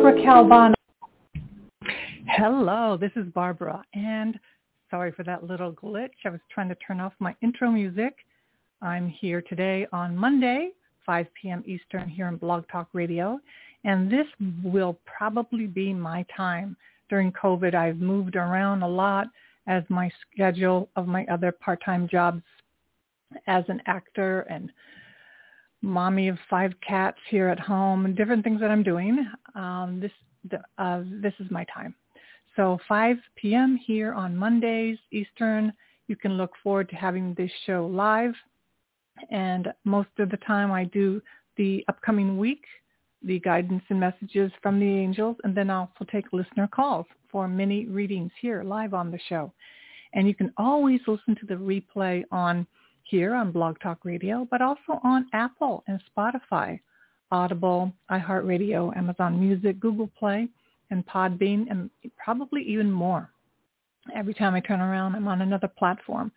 [0.00, 0.74] Barbara Calvano.
[2.28, 4.38] Hello, this is Barbara, and
[4.92, 6.10] sorry for that little glitch.
[6.24, 8.14] I was trying to turn off my intro music.
[8.80, 10.70] I'm here today on Monday,
[11.04, 11.64] 5 p.m.
[11.66, 13.40] Eastern here on Blog Talk Radio,
[13.82, 14.28] and this
[14.62, 16.76] will probably be my time.
[17.10, 19.26] During COVID, I've moved around a lot
[19.66, 22.42] as my schedule of my other part-time jobs
[23.48, 24.70] as an actor and
[25.82, 29.26] mommy of five cats here at home and different things that I'm doing.
[29.58, 30.12] Um, this
[30.78, 31.94] uh, this is my time.
[32.56, 33.76] So 5 p.m.
[33.76, 35.72] here on Mondays Eastern.
[36.06, 38.34] You can look forward to having this show live.
[39.30, 41.20] And most of the time I do
[41.56, 42.64] the upcoming week,
[43.22, 47.48] the guidance and messages from the angels, and then I'll also take listener calls for
[47.48, 49.52] mini readings here live on the show.
[50.14, 52.66] And you can always listen to the replay on
[53.02, 56.80] here on Blog Talk Radio, but also on Apple and Spotify,
[57.30, 60.48] Audible, iHeartRadio, Amazon Music, Google Play,
[60.90, 63.30] and Podbean, and probably even more.
[64.14, 66.32] Every time I turn around, I'm on another platform.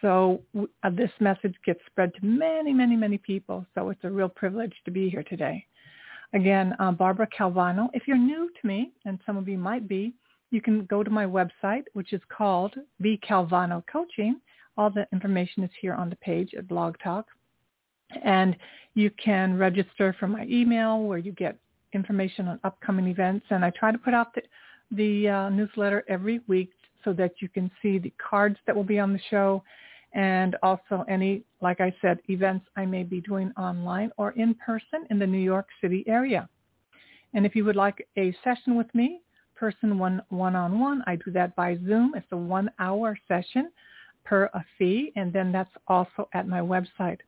[0.00, 0.42] So
[0.84, 3.66] uh, this message gets spread to many, many, many people.
[3.74, 5.64] So it's a real privilege to be here today.
[6.34, 7.88] Again, uh, Barbara Calvano.
[7.94, 10.12] If you're new to me, and some of you might be,
[10.50, 14.40] you can go to my website, which is called B Calvano Coaching,
[14.76, 17.26] all the information is here on the page at Blog Talk.
[18.24, 18.56] And
[18.94, 21.56] you can register for my email where you get
[21.92, 23.46] information on upcoming events.
[23.50, 24.42] And I try to put out the,
[24.92, 26.70] the uh, newsletter every week
[27.04, 29.62] so that you can see the cards that will be on the show
[30.14, 35.06] and also any, like I said, events I may be doing online or in person
[35.10, 36.48] in the New York City area.
[37.34, 39.20] And if you would like a session with me,
[39.54, 42.14] person one one-on-one, I do that by Zoom.
[42.16, 43.70] It's a one-hour session
[44.24, 47.18] per a fee, and then that's also at my website.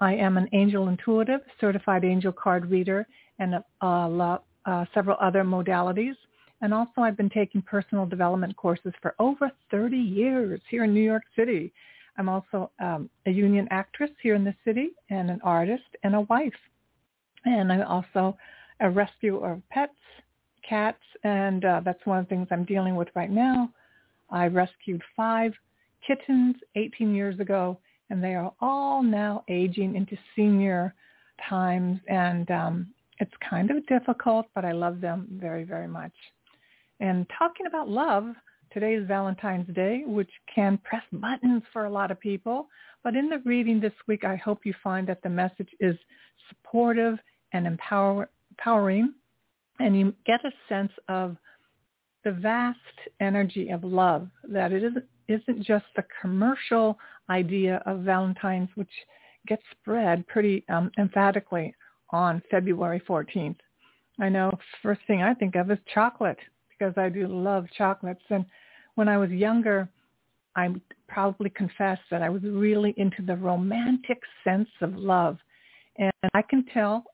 [0.00, 3.06] I am an angel intuitive, certified angel card reader,
[3.38, 6.14] and uh, uh, several other modalities.
[6.62, 11.02] And also I've been taking personal development courses for over 30 years here in New
[11.02, 11.72] York City.
[12.18, 16.22] I'm also um, a union actress here in the city and an artist and a
[16.22, 16.52] wife.
[17.44, 18.36] And I'm also
[18.80, 19.92] a rescuer of pets,
[20.68, 23.70] cats, and uh, that's one of the things I'm dealing with right now.
[24.30, 25.52] I rescued five
[26.06, 27.78] kittens 18 years ago,
[28.10, 30.94] and they are all now aging into senior
[31.48, 32.88] times, and um,
[33.18, 36.12] it's kind of difficult, but I love them very, very much.
[37.00, 38.34] And talking about love,
[38.72, 42.68] today is Valentine's Day, which can press buttons for a lot of people.
[43.02, 45.96] But in the reading this week, I hope you find that the message is
[46.48, 47.18] supportive
[47.52, 49.14] and empower, empowering,
[49.78, 51.36] and you get a sense of
[52.24, 52.78] the vast
[53.20, 56.98] energy of love, that it isn't, isn't just the commercial
[57.28, 58.90] idea of Valentine's, which
[59.46, 61.74] gets spread pretty um, emphatically
[62.10, 63.56] on February 14th.
[64.20, 64.50] I know
[64.82, 66.38] first thing I think of is chocolate
[66.68, 68.22] because I do love chocolates.
[68.28, 68.44] And
[68.96, 69.88] when I was younger,
[70.56, 70.68] I
[71.08, 75.38] probably confess that I was really into the romantic sense of love.
[75.96, 77.04] And I can tell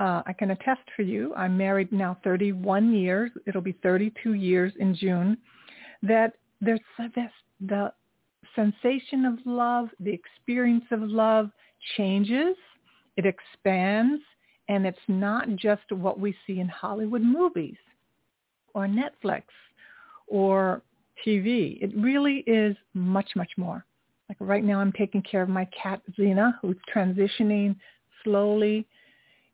[0.00, 3.30] uh, I can attest for you, I'm married now 31 years.
[3.46, 5.38] It'll be 32 years in June.
[6.02, 6.80] That there's
[7.14, 7.30] this,
[7.60, 7.92] the
[8.54, 11.50] sensation of love, the experience of love
[11.96, 12.56] changes,
[13.16, 14.22] it expands,
[14.68, 17.76] and it's not just what we see in Hollywood movies
[18.74, 19.42] or Netflix
[20.26, 20.82] or
[21.26, 21.78] TV.
[21.82, 23.84] It really is much, much more.
[24.28, 27.76] Like right now I'm taking care of my cat Zena, who's transitioning
[28.24, 28.86] slowly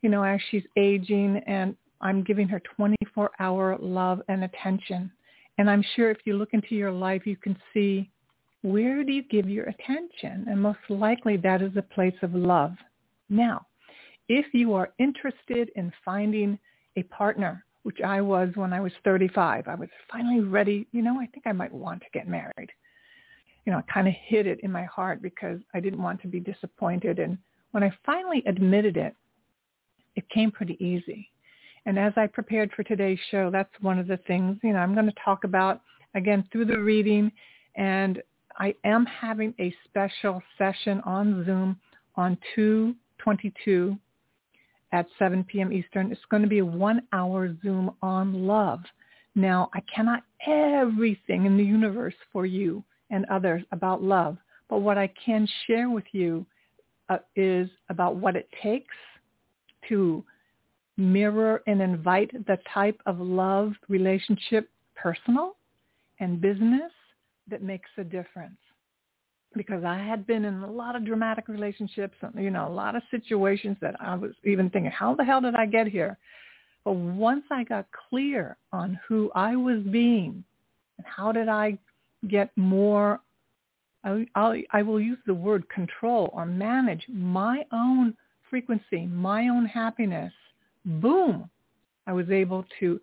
[0.03, 5.11] you know, as she's aging and I'm giving her 24-hour love and attention.
[5.61, 8.11] And I'm sure if you look into your life, you can see
[8.63, 10.47] where do you give your attention?
[10.49, 12.73] And most likely that is a place of love.
[13.29, 13.67] Now,
[14.31, 16.59] if you are interested in finding
[16.97, 20.87] a partner, which I was when I was 35, I was finally ready.
[20.93, 22.71] You know, I think I might want to get married.
[23.67, 26.27] You know, I kind of hid it in my heart because I didn't want to
[26.27, 27.19] be disappointed.
[27.19, 27.37] And
[27.73, 29.15] when I finally admitted it,
[30.17, 31.29] it came pretty easy.
[31.87, 34.95] And as I prepared for today's show, that's one of the things, you know, I'm
[34.95, 35.81] going to talk about
[36.15, 37.33] again through the reading.
[37.77, 38.23] And
[38.59, 41.79] I am having a special session on Zoom
[42.17, 43.97] on 222
[44.93, 45.73] at 7 p.m.
[45.73, 46.11] Eastern.
[46.11, 48.81] It's going to be a one-hour Zoom on love.
[49.35, 54.37] Now, I cannot everything in the universe for you and others about love,
[54.69, 56.45] but what I can share with you
[57.09, 58.95] uh, is about what it takes
[59.89, 60.25] to
[61.01, 65.57] mirror and invite the type of love relationship, personal
[66.21, 66.93] and business,
[67.49, 68.59] that makes a difference.
[69.57, 73.03] Because I had been in a lot of dramatic relationships, you know, a lot of
[73.11, 76.17] situations that I was even thinking, how the hell did I get here?
[76.85, 80.45] But once I got clear on who I was being
[80.99, 81.79] and how did I
[82.29, 83.21] get more,
[84.05, 88.15] I, I'll, I will use the word control or manage my own
[88.49, 90.33] frequency, my own happiness,
[90.85, 91.49] boom,
[92.07, 93.01] I was able to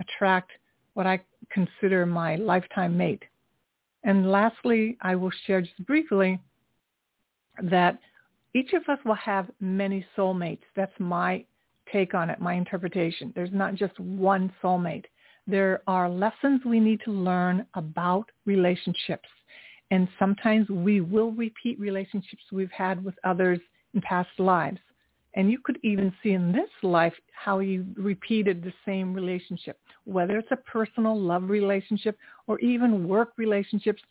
[0.00, 0.50] attract
[0.94, 1.20] what I
[1.50, 3.22] consider my lifetime mate.
[4.04, 6.38] And lastly, I will share just briefly
[7.62, 7.98] that
[8.54, 10.62] each of us will have many soulmates.
[10.76, 11.44] That's my
[11.92, 13.32] take on it, my interpretation.
[13.34, 15.04] There's not just one soulmate.
[15.46, 19.28] There are lessons we need to learn about relationships.
[19.90, 23.58] And sometimes we will repeat relationships we've had with others
[23.94, 24.78] in past lives.
[25.34, 30.38] And you could even see in this life how you repeated the same relationship, whether
[30.38, 32.16] it's a personal love relationship
[32.46, 34.02] or even work relationships.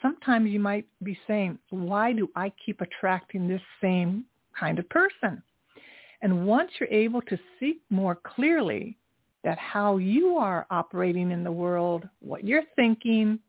[0.00, 4.24] Sometimes you might be saying, why do I keep attracting this same
[4.58, 5.42] kind of person?
[6.22, 8.96] And once you're able to see more clearly
[9.44, 13.40] that how you are operating in the world, what you're thinking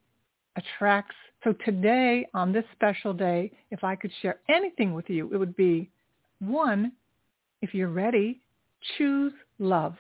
[0.55, 1.15] attracts.
[1.43, 5.55] So today, on this special day, if I could share anything with you, it would
[5.55, 5.89] be
[6.39, 6.91] one,
[7.63, 8.41] if you're ready,
[8.97, 9.95] choose love.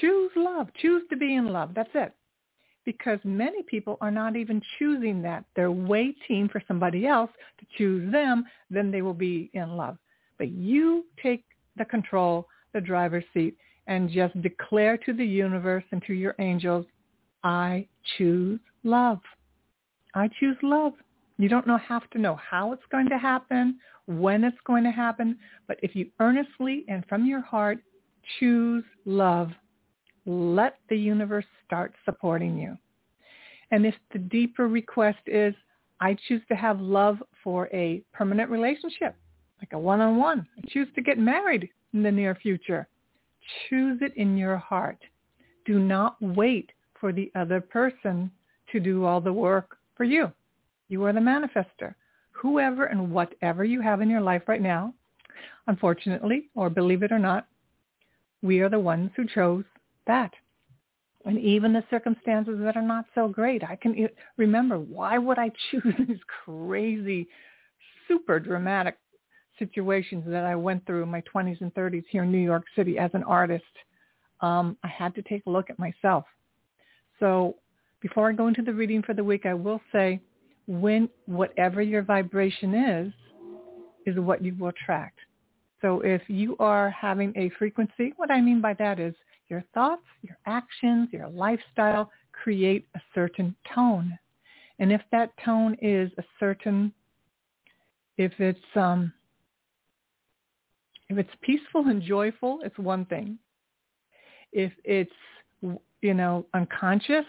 [0.00, 0.66] Choose love.
[0.82, 1.70] Choose to be in love.
[1.72, 2.12] That's it.
[2.84, 5.44] Because many people are not even choosing that.
[5.54, 7.30] They're waiting for somebody else
[7.60, 9.96] to choose them, then they will be in love.
[10.38, 11.44] But you take
[11.76, 13.56] the control, the driver's seat,
[13.86, 16.84] and just declare to the universe and to your angels,
[17.44, 17.86] I
[18.16, 19.20] choose love.
[20.16, 20.94] I choose love.
[21.38, 24.90] You don't know, have to know how it's going to happen, when it's going to
[24.90, 27.78] happen, but if you earnestly and from your heart
[28.38, 29.50] choose love,
[30.26, 32.76] let the universe start supporting you.
[33.70, 35.54] And if the deeper request is,
[36.00, 39.14] I choose to have love for a permanent relationship,
[39.60, 40.46] like a one-on-one.
[40.56, 42.88] I choose to get married in the near future.
[43.68, 44.98] Choose it in your heart.
[45.66, 48.30] Do not wait for the other person
[48.72, 50.32] to do all the work for you.
[50.88, 51.94] You are the manifester.
[52.32, 54.94] Whoever and whatever you have in your life right now,
[55.66, 57.46] unfortunately, or believe it or not,
[58.42, 59.64] we are the ones who chose
[60.06, 60.32] that.
[61.24, 65.50] And even the circumstances that are not so great, I can remember, why would I
[65.70, 67.28] choose these crazy,
[68.06, 68.96] super dramatic
[69.58, 72.98] situations that I went through in my 20s and 30s here in New York City
[72.98, 73.64] as an artist?
[74.40, 76.24] Um, I had to take a look at myself.
[77.18, 77.56] So
[78.00, 80.20] before I go into the reading for the week, I will say
[80.68, 83.12] when whatever your vibration is,
[84.06, 85.18] is what you will attract.
[85.80, 89.14] So if you are having a frequency, what I mean by that is
[89.48, 94.16] your thoughts, your actions, your lifestyle create a certain tone.
[94.78, 96.92] And if that tone is a certain,
[98.18, 99.12] if it's um,
[101.08, 103.38] if it's peaceful and joyful, it's one thing.
[104.52, 105.10] If it's
[106.02, 107.24] you know unconscious,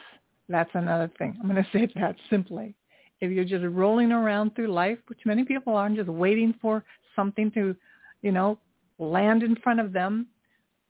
[0.50, 1.38] that's another thing.
[1.41, 2.75] I'm going to say that simply
[3.21, 6.83] if you're just rolling around through life, which many people are, and just waiting for
[7.15, 7.75] something to,
[8.21, 8.57] you know,
[8.97, 10.27] land in front of them,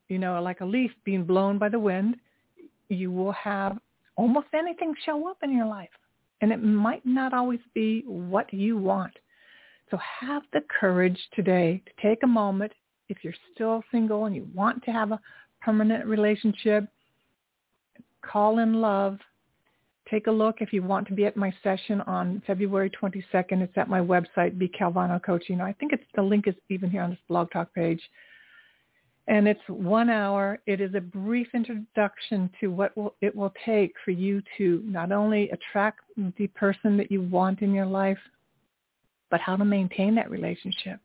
[0.10, 2.16] you know, like a leaf being blown by the wind,
[2.90, 3.78] you will have
[4.16, 5.90] almost anything show up in your life.
[6.42, 9.14] And it might not always be what you want.
[9.92, 12.72] So have the courage today to take a moment
[13.10, 15.20] if you're still single and you want to have a
[15.62, 16.86] permanent relationship,
[18.22, 19.18] call in love,
[20.10, 23.62] Take a look if you want to be at my session on February 22nd.
[23.62, 24.72] It's at my website, B.
[24.80, 25.62] Calvano Coaching.
[25.62, 28.02] I think it's the link is even here on this blog talk page.
[29.28, 30.58] And it's one hour.
[30.66, 35.12] It is a brief introduction to what will, it will take for you to not
[35.12, 36.00] only attract
[36.38, 38.18] the person that you want in your life,
[39.30, 41.00] but how to maintain that relationship,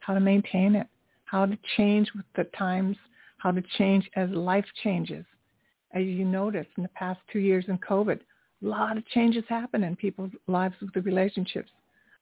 [0.00, 0.86] how to maintain it,
[1.26, 2.96] how to change with the times,
[3.36, 5.26] how to change as life changes.
[5.92, 8.20] As you notice in the past two years in COVID,
[8.62, 11.70] a lot of changes happen in people's lives with the relationships.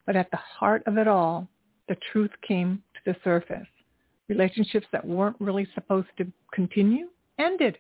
[0.07, 1.49] But at the heart of it all,
[1.89, 3.67] the truth came to the surface.
[4.29, 7.79] Relationships that weren't really supposed to continue ended.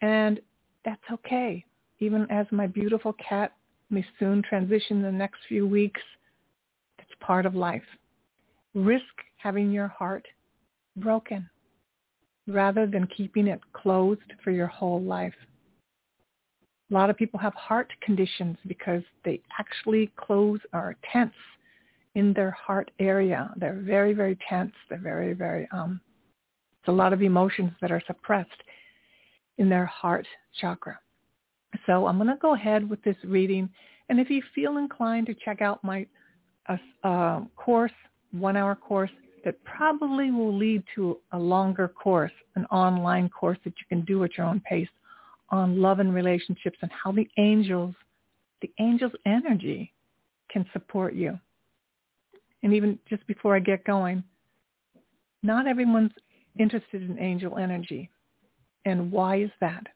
[0.00, 0.40] And
[0.84, 1.64] that's okay.
[2.00, 3.52] Even as my beautiful cat
[3.90, 6.00] may soon transition in the next few weeks,
[6.98, 7.82] it's part of life.
[8.74, 9.04] Risk
[9.36, 10.26] having your heart
[10.96, 11.48] broken
[12.48, 15.34] rather than keeping it closed for your whole life.
[16.92, 21.32] A lot of people have heart conditions because they actually close or tense
[22.14, 23.50] in their heart area.
[23.56, 24.74] They're very, very tense.
[24.90, 26.02] They're very, very, um,
[26.80, 28.50] it's a lot of emotions that are suppressed
[29.56, 30.26] in their heart
[30.60, 30.98] chakra.
[31.86, 33.70] So I'm going to go ahead with this reading.
[34.10, 36.06] And if you feel inclined to check out my
[36.68, 37.92] uh, uh, course,
[38.32, 39.10] one-hour course,
[39.46, 44.22] that probably will lead to a longer course, an online course that you can do
[44.24, 44.88] at your own pace
[45.52, 47.94] on love and relationships and how the angels,
[48.62, 49.92] the angels' energy
[50.50, 51.38] can support you.
[52.62, 54.24] And even just before I get going,
[55.42, 56.12] not everyone's
[56.58, 58.10] interested in angel energy.
[58.84, 59.86] And why is that?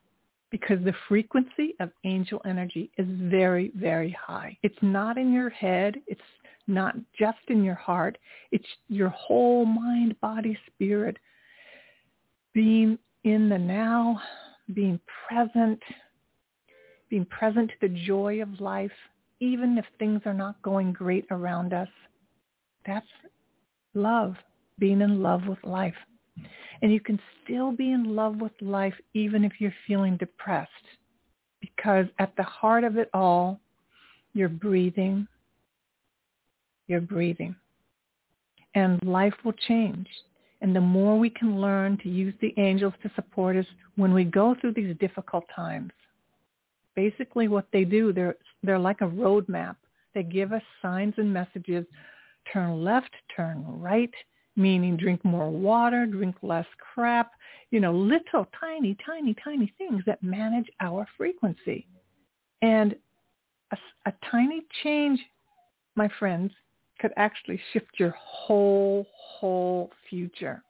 [0.51, 4.57] Because the frequency of angel energy is very, very high.
[4.63, 5.95] It's not in your head.
[6.07, 6.21] It's
[6.67, 8.17] not just in your heart.
[8.51, 11.17] It's your whole mind, body, spirit
[12.53, 14.21] being in the now,
[14.73, 15.81] being present,
[17.09, 18.91] being present to the joy of life,
[19.39, 21.89] even if things are not going great around us.
[22.85, 23.05] That's
[23.93, 24.35] love,
[24.79, 25.95] being in love with life.
[26.81, 30.71] And you can still be in love with life even if you're feeling depressed
[31.59, 33.59] because at the heart of it all,
[34.33, 35.27] you're breathing,
[36.87, 37.55] you're breathing.
[38.75, 40.07] And life will change.
[40.61, 44.23] And the more we can learn to use the angels to support us when we
[44.23, 45.91] go through these difficult times,
[46.95, 49.75] basically what they do, they're, they're like a roadmap.
[50.13, 51.85] They give us signs and messages.
[52.51, 54.13] Turn left, turn right,
[54.55, 57.31] meaning drink more water, drink less crap,
[57.69, 61.85] you know, little tiny, tiny, tiny things that manage our frequency.
[62.61, 62.95] And
[63.71, 65.19] a, a tiny change,
[65.95, 66.51] my friends,
[66.99, 70.63] could actually shift your whole, whole future.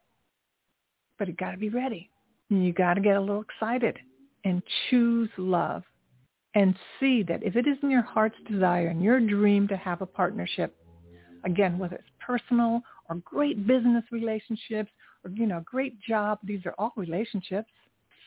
[1.17, 2.09] But you got to be ready.
[2.49, 3.97] You got to get a little excited
[4.45, 5.83] and choose love
[6.55, 10.01] and see that if it is in your heart's desire and your dream to have
[10.01, 10.75] a partnership,
[11.43, 14.91] again, whether it's personal or great business relationships
[15.23, 17.69] or, you know, great job, these are all relationships,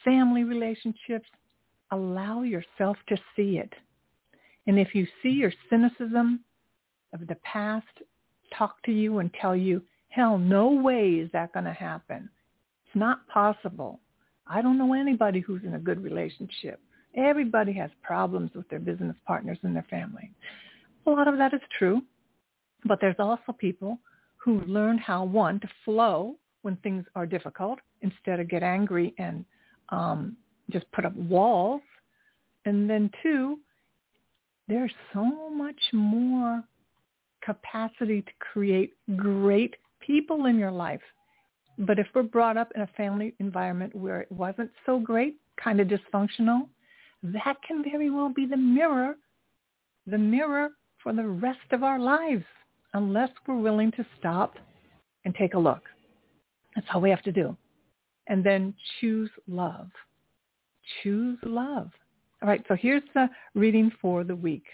[0.04, 1.28] family relationships,
[1.92, 3.73] allow yourself to see it.
[4.66, 6.40] And if you see your cynicism
[7.12, 7.87] of the past
[8.57, 12.29] talk to you and tell you, hell, no way is that going to happen.
[12.87, 14.00] It's not possible.
[14.47, 16.81] I don't know anybody who's in a good relationship.
[17.17, 20.31] Everybody has problems with their business partners and their family.
[21.07, 22.02] A lot of that is true,
[22.85, 23.99] but there's also people
[24.37, 29.45] who learn how, one, to flow when things are difficult instead of get angry and
[29.90, 30.37] um,
[30.71, 31.83] just put up walls.
[32.64, 33.59] And then two,
[34.69, 36.62] there's so much more
[37.42, 41.00] capacity to create great people in your life.
[41.78, 45.80] But if we're brought up in a family environment where it wasn't so great, kind
[45.80, 46.68] of dysfunctional,
[47.23, 49.16] that can very well be the mirror,
[50.06, 50.70] the mirror
[51.02, 52.44] for the rest of our lives,
[52.94, 54.54] unless we're willing to stop
[55.25, 55.82] and take a look.
[56.75, 57.56] That's all we have to do.
[58.26, 59.88] And then choose love.
[61.02, 61.90] Choose love.
[62.42, 64.64] All right, so here's the reading for the week.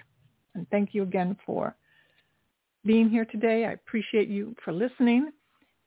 [0.54, 1.74] And thank you again for
[2.86, 3.66] being here today.
[3.66, 5.30] I appreciate you for listening.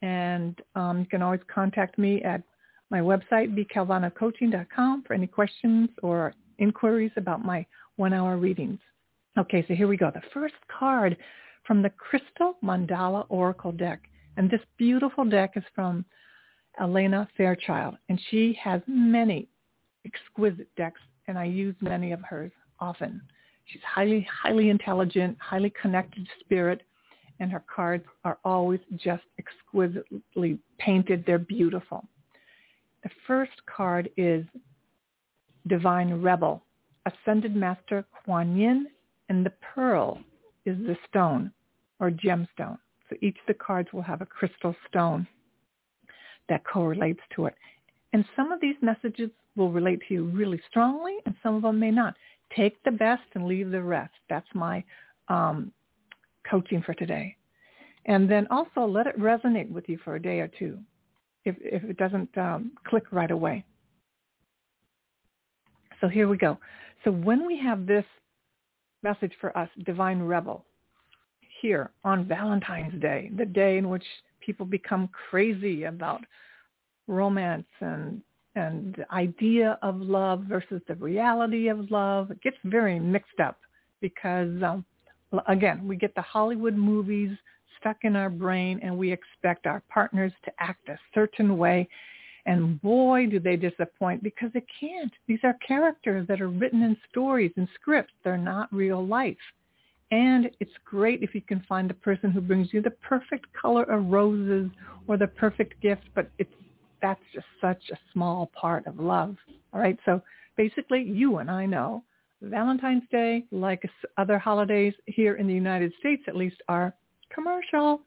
[0.02, 2.42] And um, you can always contact me at
[2.90, 7.66] my website, bcalvanocoaching.com for any questions or inquiries about my
[7.98, 8.80] one-hour readings.
[9.38, 10.12] Okay, so here we go.
[10.12, 11.18] The first card
[11.66, 14.02] from the Crystal Mandala Oracle deck.
[14.38, 16.06] And this beautiful deck is from
[16.82, 17.96] Alana Fairchild.
[18.10, 19.48] And she has many
[20.06, 23.22] exquisite decks, and I use many of hers often.
[23.66, 26.82] She's highly, highly intelligent, highly connected spirit,
[27.40, 31.24] and her cards are always just exquisitely painted.
[31.26, 32.06] They're beautiful.
[33.04, 34.46] The first card is
[35.68, 36.64] Divine Rebel,
[37.06, 38.88] Ascended Master Kuan Yin,
[39.30, 40.20] and the pearl
[40.66, 41.52] is the stone
[42.00, 42.78] or gemstone.
[43.10, 45.28] So each of the cards will have a crystal stone
[46.50, 47.56] that correlates to it.
[48.14, 51.80] And some of these messages will relate to you really strongly, and some of them
[51.80, 52.16] may not.
[52.56, 54.14] Take the best and leave the rest.
[54.30, 54.84] That's my
[55.28, 55.72] um,
[56.50, 57.36] coaching for today.
[58.06, 60.80] And then also let it resonate with you for a day or two
[61.46, 63.64] if, if it doesn't um, click right away.
[66.02, 66.58] So here we go.
[67.04, 68.06] So when we have this
[69.04, 70.66] message for us, Divine Rebel,
[71.62, 74.04] here on Valentine's Day, the day in which
[74.40, 76.22] people become crazy about
[77.08, 78.22] romance and
[78.56, 82.32] and the idea of love versus the reality of love.
[82.32, 83.58] It gets very mixed up
[84.02, 84.84] because, um,
[85.48, 87.38] again, we get the Hollywood movies
[87.80, 91.88] stuck in our brain and we expect our partners to act a certain way.
[92.46, 95.12] And boy, do they disappoint because they can't.
[95.28, 98.14] These are characters that are written in stories and scripts.
[98.24, 99.38] They're not real life.
[100.12, 103.84] And it's great if you can find the person who brings you the perfect color
[103.84, 104.72] of roses
[105.08, 106.54] or the perfect gift, but it's
[107.02, 109.38] that's just such a small part of love.
[109.72, 109.98] All right.
[110.06, 110.22] So
[110.58, 112.04] basically you and I know
[112.42, 113.84] Valentine's Day, like
[114.18, 116.94] other holidays here in the United States at least, are
[117.34, 118.02] commercial.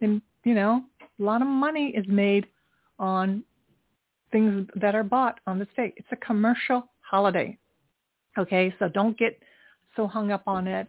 [0.00, 2.46] And, you know, a lot of money is made
[2.98, 3.42] on
[4.32, 5.94] things that are bought on the state.
[5.96, 7.58] It's a commercial holiday.
[8.38, 9.38] Okay, so don't get
[9.96, 10.88] so hung up on it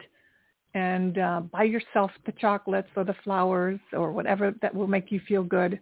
[0.74, 5.20] and uh, buy yourself the chocolates or the flowers or whatever that will make you
[5.27, 5.80] feel good.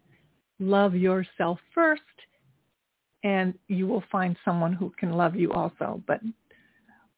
[0.60, 2.02] Love yourself first
[3.24, 6.02] and you will find someone who can love you also.
[6.08, 6.22] But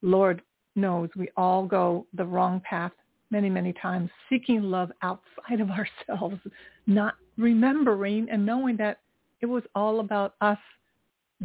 [0.02, 0.42] Lord
[0.76, 2.92] knows we all go the wrong path
[3.30, 5.70] many, many times, seeking love outside of
[6.10, 6.40] ourselves,
[6.88, 9.00] not remembering and knowing that
[9.42, 10.60] it was all about us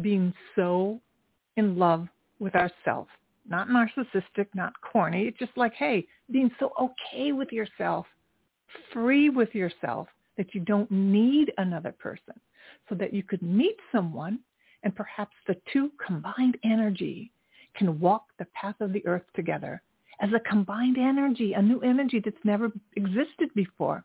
[0.01, 0.99] being so
[1.55, 2.07] in love
[2.39, 3.09] with ourselves.
[3.49, 5.23] Not narcissistic, not corny.
[5.23, 8.05] It's just like, hey, being so okay with yourself,
[8.93, 12.33] free with yourself that you don't need another person
[12.89, 14.39] so that you could meet someone
[14.83, 17.31] and perhaps the two combined energy
[17.77, 19.81] can walk the path of the earth together
[20.19, 24.03] as a combined energy, a new energy that's never existed before.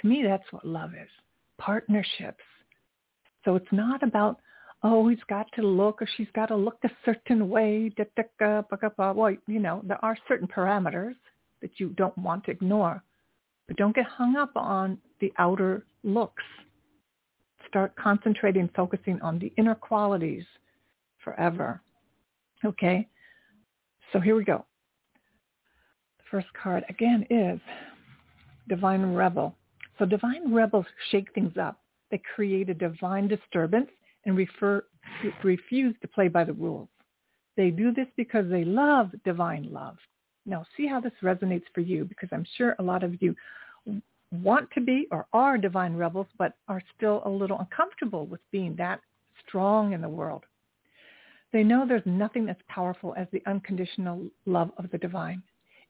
[0.00, 1.10] To me, that's what love is.
[1.58, 2.44] Partnerships.
[3.44, 4.40] So it's not about,
[4.82, 7.92] oh, he's got to look or she's got to look a certain way.
[8.38, 11.14] Well, you know, there are certain parameters
[11.60, 13.02] that you don't want to ignore.
[13.66, 16.44] But don't get hung up on the outer looks.
[17.68, 20.44] Start concentrating, focusing on the inner qualities
[21.24, 21.80] forever.
[22.66, 23.08] Okay?
[24.12, 24.64] So here we go
[26.18, 27.60] The first card again is
[28.68, 29.56] Divine Rebel.
[29.98, 31.80] So Divine Rebels shake things up.
[32.10, 33.88] They create a divine disturbance
[34.24, 34.84] and refer,
[35.42, 36.88] refuse to play by the rules.
[37.56, 39.96] They do this because they love divine love.
[40.44, 43.34] Now see how this resonates for you because I'm sure a lot of you
[44.32, 48.74] want to be or are divine rebels but are still a little uncomfortable with being
[48.76, 49.00] that
[49.46, 50.44] strong in the world.
[51.52, 55.42] They know there's nothing as powerful as the unconditional love of the divine.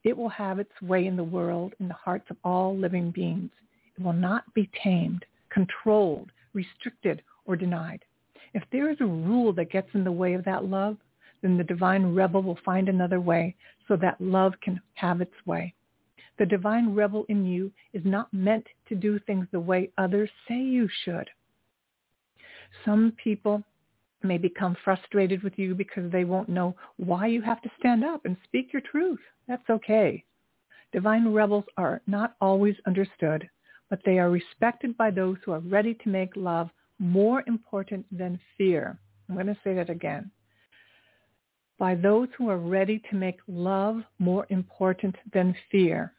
[0.04, 3.50] It will have its way in the world, in the hearts of all living beings.
[3.98, 8.04] It will not be tamed, controlled, restricted, or denied.
[8.54, 10.98] If there is a rule that gets in the way of that love,
[11.42, 13.54] then the divine rebel will find another way
[13.88, 15.74] so that love can have its way.
[16.38, 20.58] The divine rebel in you is not meant to do things the way others say
[20.58, 21.30] you should.
[22.84, 23.62] Some people
[24.26, 28.24] may become frustrated with you because they won't know why you have to stand up
[28.24, 29.20] and speak your truth.
[29.48, 30.24] That's okay.
[30.92, 33.48] Divine rebels are not always understood,
[33.90, 38.40] but they are respected by those who are ready to make love more important than
[38.56, 38.98] fear.
[39.28, 40.30] I'm going to say that again.
[41.78, 46.12] By those who are ready to make love more important than fear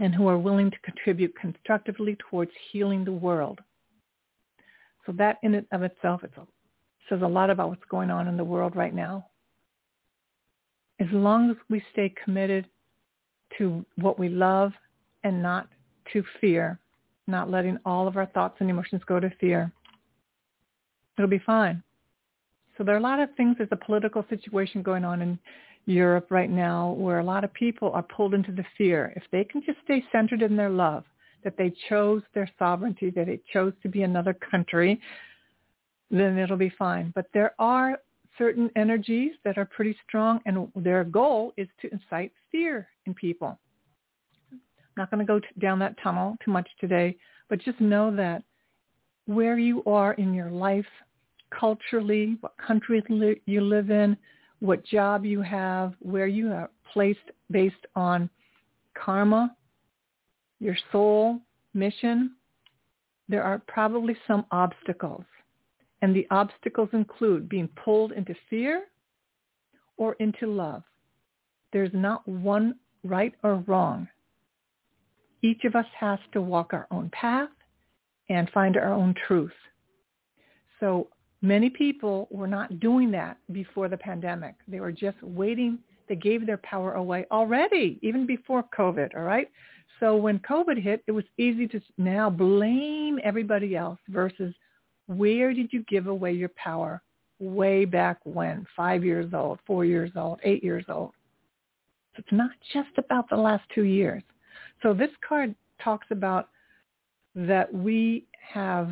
[0.00, 3.60] and who are willing to contribute constructively towards healing the world.
[5.06, 6.46] So that in and of itself it's a
[7.08, 9.26] says a lot about what's going on in the world right now.
[11.00, 12.66] As long as we stay committed
[13.58, 14.72] to what we love
[15.24, 15.68] and not
[16.12, 16.78] to fear,
[17.26, 19.72] not letting all of our thoughts and emotions go to fear,
[21.16, 21.82] it'll be fine.
[22.76, 23.56] So there are a lot of things.
[23.58, 25.38] There's a political situation going on in
[25.86, 29.12] Europe right now where a lot of people are pulled into the fear.
[29.16, 31.04] If they can just stay centered in their love,
[31.44, 35.00] that they chose their sovereignty, that it chose to be another country,
[36.10, 37.12] then it'll be fine.
[37.14, 37.98] But there are
[38.38, 43.58] certain energies that are pretty strong and their goal is to incite fear in people.
[44.52, 44.58] I'm
[44.96, 47.16] not going to go down that tunnel too much today,
[47.48, 48.42] but just know that
[49.26, 50.86] where you are in your life,
[51.56, 53.02] culturally, what country
[53.46, 54.16] you live in,
[54.60, 57.18] what job you have, where you are placed
[57.50, 58.28] based on
[58.94, 59.54] karma,
[60.58, 61.40] your soul,
[61.74, 62.32] mission,
[63.28, 65.24] there are probably some obstacles.
[66.02, 68.84] And the obstacles include being pulled into fear
[69.96, 70.82] or into love.
[71.72, 74.08] There's not one right or wrong.
[75.42, 77.50] Each of us has to walk our own path
[78.28, 79.52] and find our own truth.
[80.78, 81.08] So
[81.42, 84.54] many people were not doing that before the pandemic.
[84.68, 85.78] They were just waiting.
[86.08, 89.48] They gave their power away already, even before COVID, all right?
[89.98, 94.54] So when COVID hit, it was easy to now blame everybody else versus
[95.16, 97.02] where did you give away your power
[97.40, 98.64] way back when?
[98.76, 101.10] Five years old, four years old, eight years old.
[102.14, 104.22] So it's not just about the last two years.
[104.82, 106.48] So this card talks about
[107.34, 108.90] that we have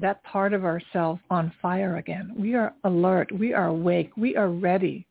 [0.00, 2.32] that part of ourselves on fire again.
[2.36, 3.30] We are alert.
[3.30, 4.10] We are awake.
[4.16, 5.06] We are ready.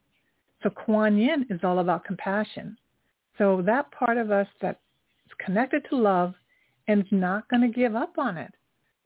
[0.61, 2.77] So Kuan Yin is all about compassion.
[3.37, 4.79] So that part of us that's
[5.39, 6.33] connected to love
[6.89, 8.53] and is not going to give up on it.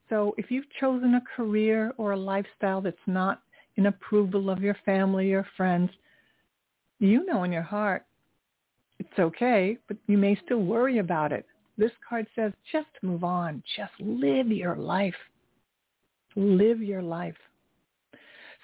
[0.10, 3.42] So if you've chosen a career or a lifestyle that's not
[3.76, 5.90] in approval of your family or friends,
[7.00, 8.06] you know in your heart
[9.00, 11.46] it's okay, but you may still worry about it.
[11.78, 13.62] This card says just move on.
[13.76, 15.14] Just live your life.
[16.36, 17.36] Live your life.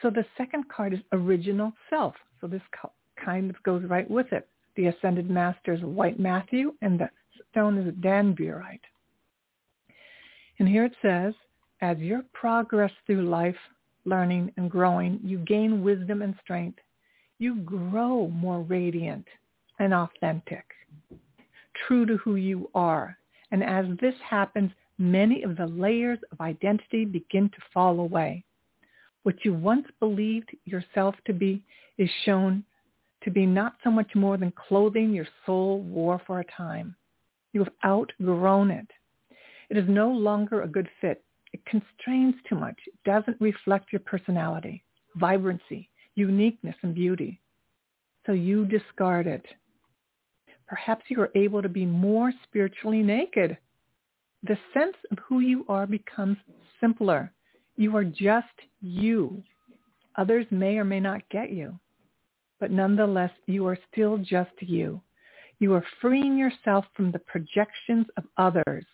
[0.02, 2.16] So the second card is original self.
[2.42, 2.62] So this
[3.24, 4.48] kind of goes right with it.
[4.76, 7.10] The Ascended Master is White Matthew, and the
[7.52, 8.80] stone is a Danburite.
[10.64, 11.34] And here it says,
[11.82, 13.58] as your progress through life,
[14.06, 16.80] learning, and growing, you gain wisdom and strength.
[17.38, 19.28] You grow more radiant
[19.80, 20.64] and authentic,
[21.86, 23.18] true to who you are.
[23.52, 28.46] And as this happens, many of the layers of identity begin to fall away.
[29.24, 31.62] What you once believed yourself to be
[31.98, 32.64] is shown
[33.26, 36.96] to be not so much more than clothing your soul wore for a time.
[37.52, 38.88] You have outgrown it.
[39.70, 41.24] It is no longer a good fit.
[41.52, 42.78] It constrains too much.
[42.88, 44.84] It doesn't reflect your personality,
[45.16, 47.40] vibrancy, uniqueness, and beauty.
[48.26, 49.46] So you discard it.
[50.68, 53.58] Perhaps you are able to be more spiritually naked.
[54.44, 56.38] The sense of who you are becomes
[56.80, 57.32] simpler.
[57.76, 58.48] You are just
[58.82, 59.44] you.
[60.18, 61.80] Others may or may not get you
[62.64, 65.02] but nonetheless, you are still just you.
[65.60, 68.86] You are freeing yourself from the projections of others,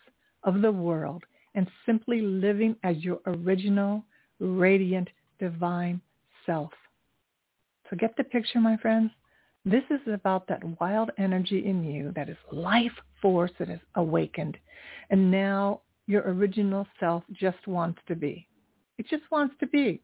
[0.43, 1.23] of the world,
[1.56, 4.04] and simply living as your original,
[4.39, 6.02] radiant, divine
[6.45, 6.71] self.
[7.89, 9.12] So get the picture, my friends.
[9.65, 14.58] This is about that wild energy in you that is life force that is awakened.
[15.10, 18.47] And now your original self just wants to be.
[18.97, 20.02] It just wants to be.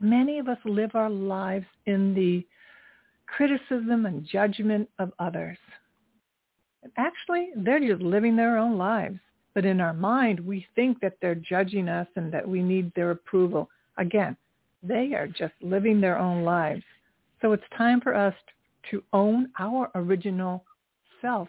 [0.00, 2.46] Many of us live our lives in the
[3.26, 5.58] criticism and judgment of others.
[6.82, 9.18] And actually, they're just living their own lives.
[9.54, 13.12] But in our mind, we think that they're judging us and that we need their
[13.12, 13.70] approval.
[13.96, 14.36] Again,
[14.82, 16.82] they are just living their own lives.
[17.40, 18.34] So it's time for us
[18.90, 20.64] to own our original
[21.20, 21.48] self,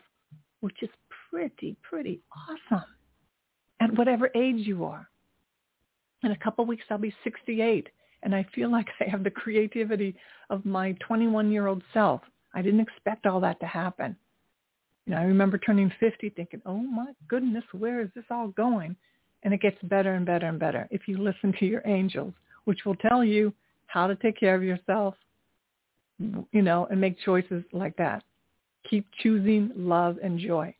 [0.61, 0.89] which is
[1.29, 2.85] pretty, pretty awesome
[3.81, 5.09] at whatever age you are.
[6.23, 7.89] In a couple of weeks, I'll be 68
[8.23, 10.15] and I feel like I have the creativity
[10.49, 12.21] of my 21-year-old self.
[12.53, 14.15] I didn't expect all that to happen.
[15.05, 18.95] You know, I remember turning 50 thinking, oh my goodness, where is this all going?
[19.43, 22.85] And it gets better and better and better if you listen to your angels, which
[22.85, 23.53] will tell you
[23.87, 25.13] how to take care of yourself,
[26.19, 28.23] you know, and make choices like that.
[28.89, 30.73] Keep choosing love and joy.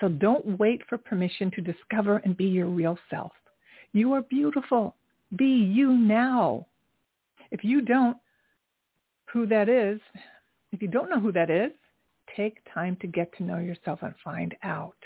[0.00, 3.32] So don't wait for permission to discover and be your real self.
[3.92, 4.96] You are beautiful.
[5.36, 6.66] Be you now.
[7.50, 8.16] If you don't
[9.32, 10.00] who that is,
[10.72, 11.72] if you don't know who that is,
[12.36, 14.96] take time to get to know yourself and find out.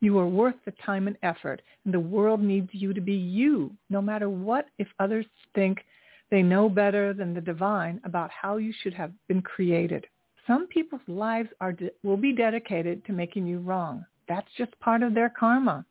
[0.00, 3.72] You are worth the time and effort, and the world needs you to be you,
[3.90, 5.84] no matter what if others think
[6.30, 10.06] they know better than the divine about how you should have been created.
[10.46, 14.04] Some people's lives are de- will be dedicated to making you wrong.
[14.28, 15.84] That's just part of their karma.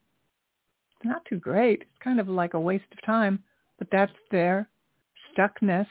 [0.96, 1.82] It's not too great.
[1.82, 3.44] It's kind of like a waste of time,
[3.78, 4.70] but that's their
[5.36, 5.88] stuckness,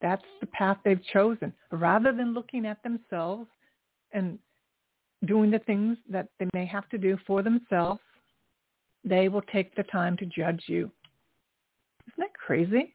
[0.00, 1.52] that's the path they've chosen.
[1.70, 3.48] Rather than looking at themselves
[4.12, 4.38] and
[5.26, 8.00] doing the things that they may have to do for themselves,
[9.04, 10.90] they will take the time to judge you.
[12.08, 12.94] Isn't that crazy?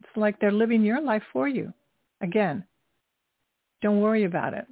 [0.00, 1.72] It's like they're living your life for you.
[2.20, 2.64] Again,
[3.82, 4.66] don't worry about it.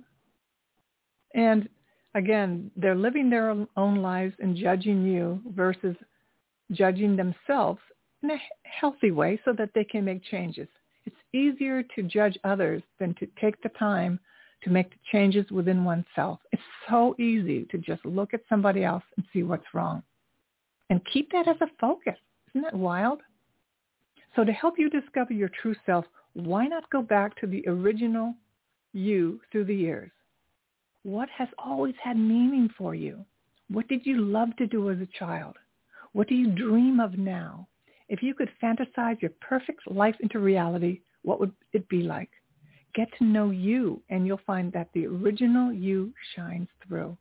[1.35, 1.69] And
[2.15, 5.97] again, they're living their own lives and judging you versus
[6.73, 7.81] judging themselves
[8.23, 10.69] in a healthy way so that they can make changes.
[11.05, 14.19] It's easier to judge others than to take the time
[14.63, 16.41] to make the changes within oneself.
[16.53, 20.03] It's so easy to just look at somebody else and see what's wrong.
[20.91, 22.17] And keep that as a focus.
[22.51, 23.21] Isn't that wild?
[24.35, 28.35] So to help you discover your true self, why not go back to the original
[28.93, 30.11] you through the years?
[31.03, 33.25] What has always had meaning for you?
[33.69, 35.57] What did you love to do as a child?
[36.13, 37.69] What do you dream of now?
[38.09, 42.31] If you could fantasize your perfect life into reality, what would it be like?
[42.97, 47.17] Get to know you and you'll find that the original you shines through.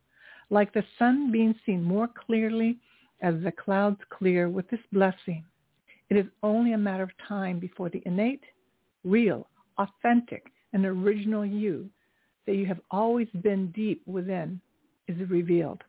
[0.49, 2.77] Like the sun being seen more clearly
[3.21, 5.43] as the clouds clear with this blessing.
[6.09, 8.43] It is only a matter of time before the innate,
[9.03, 11.89] real, authentic, and original you
[12.45, 14.61] that you have always been deep within
[15.07, 15.83] is revealed.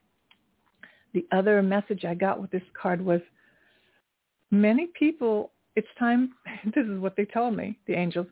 [1.15, 3.21] The other message I got with this card was
[4.51, 6.33] many people, it's time,
[6.75, 8.27] this is what they told me, the angels,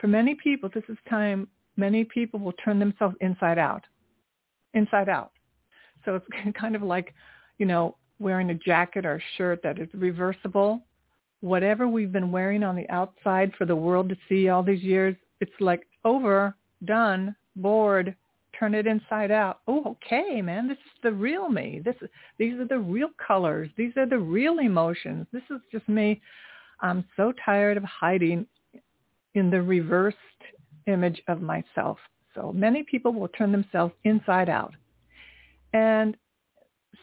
[0.00, 3.84] for many people, this is time, many people will turn themselves inside out,
[4.74, 5.32] inside out.
[6.04, 7.14] So it's kind of like,
[7.58, 10.82] you know, wearing a jacket or a shirt that is reversible.
[11.40, 15.16] Whatever we've been wearing on the outside for the world to see all these years,
[15.40, 18.14] it's like over, done, bored,
[18.58, 19.60] turn it inside out.
[19.66, 21.80] Oh, okay, man, this is the real me.
[21.82, 22.08] This is,
[22.38, 23.70] these are the real colors.
[23.76, 25.26] These are the real emotions.
[25.32, 26.20] This is just me.
[26.80, 28.46] I'm so tired of hiding
[29.34, 30.16] in the reversed
[30.86, 31.98] image of myself.
[32.34, 34.74] So many people will turn themselves inside out.
[35.72, 36.16] And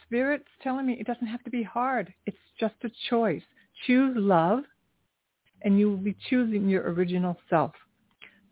[0.04, 2.14] Spirit's telling me it doesn't have to be hard.
[2.26, 3.44] It's just a choice.
[3.86, 4.64] Choose love
[5.64, 7.72] and you will be choosing your original self.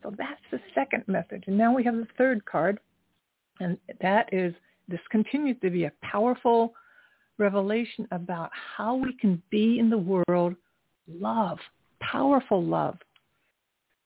[0.04, 1.44] So that's the second message.
[1.48, 2.80] And now we have the third card.
[3.60, 4.54] And that is,
[4.88, 6.74] this continues to be a powerful
[7.38, 10.56] revelation about how we can be in the world
[11.08, 11.58] love,
[12.02, 12.98] powerful love,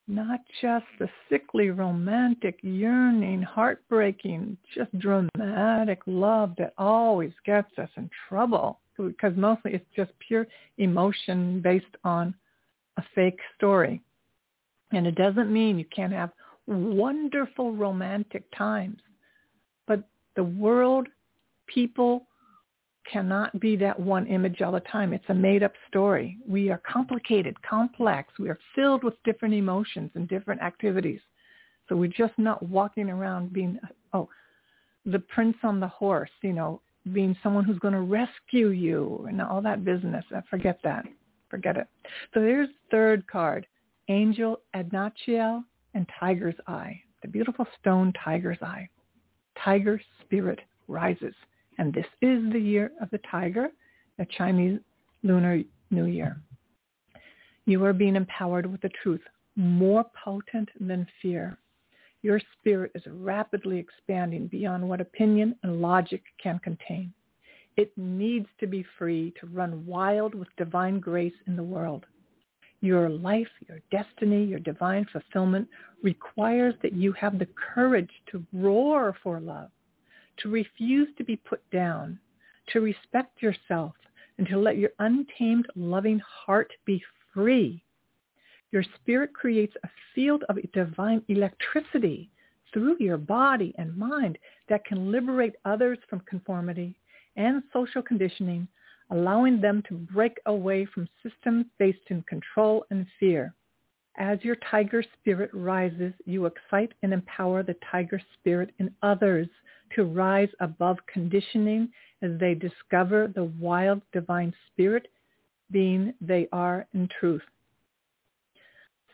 [0.09, 8.09] not just the sickly, romantic, yearning, heartbreaking, just dramatic love that always gets us in
[8.27, 10.47] trouble because mostly it's just pure
[10.79, 12.33] emotion based on
[12.97, 14.01] a fake story.
[14.91, 16.31] And it doesn't mean you can't have
[16.65, 18.99] wonderful romantic times.
[19.87, 20.03] But
[20.35, 21.07] the world,
[21.67, 22.25] people,
[23.11, 25.13] cannot be that one image all the time.
[25.13, 26.37] It's a made-up story.
[26.47, 28.33] We are complicated, complex.
[28.39, 31.21] We are filled with different emotions and different activities.
[31.87, 33.79] So we're just not walking around being,
[34.13, 34.29] oh,
[35.05, 36.81] the prince on the horse, you know,
[37.13, 40.23] being someone who's going to rescue you and all that business.
[40.49, 41.05] Forget that.
[41.49, 41.87] Forget it.
[42.33, 43.65] So there's third card,
[44.07, 45.63] Angel Adnachiel
[45.95, 48.87] and Tiger's Eye, the beautiful stone Tiger's Eye.
[49.63, 51.33] Tiger spirit rises.
[51.79, 53.69] And this is the year of the tiger,
[54.17, 54.81] the Chinese
[55.23, 56.37] Lunar New Year.
[57.65, 59.21] You are being empowered with the truth,
[59.55, 61.57] more potent than fear.
[62.21, 67.13] Your spirit is rapidly expanding beyond what opinion and logic can contain.
[67.77, 72.05] It needs to be free to run wild with divine grace in the world.
[72.81, 75.69] Your life, your destiny, your divine fulfillment
[76.03, 79.69] requires that you have the courage to roar for love,
[80.39, 82.19] to refuse to be put down,
[82.69, 83.93] to respect yourself,
[84.37, 87.83] and to let your untamed, loving heart be free.
[88.71, 92.29] Your spirit creates a field of divine electricity
[92.73, 94.37] through your body and mind
[94.69, 96.95] that can liberate others from conformity
[97.35, 98.67] and social conditioning,
[99.09, 103.53] allowing them to break away from systems based in control and fear.
[104.19, 109.47] As your tiger spirit rises, you excite and empower the tiger spirit in others
[109.95, 111.89] to rise above conditioning
[112.21, 115.07] as they discover the wild divine spirit
[115.71, 117.41] being they are in truth.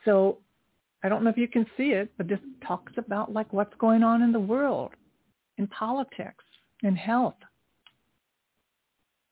[0.05, 0.39] So
[1.03, 4.03] I don't know if you can see it, but this talks about like what's going
[4.03, 4.91] on in the world,
[5.57, 6.43] in politics,
[6.81, 7.35] in health.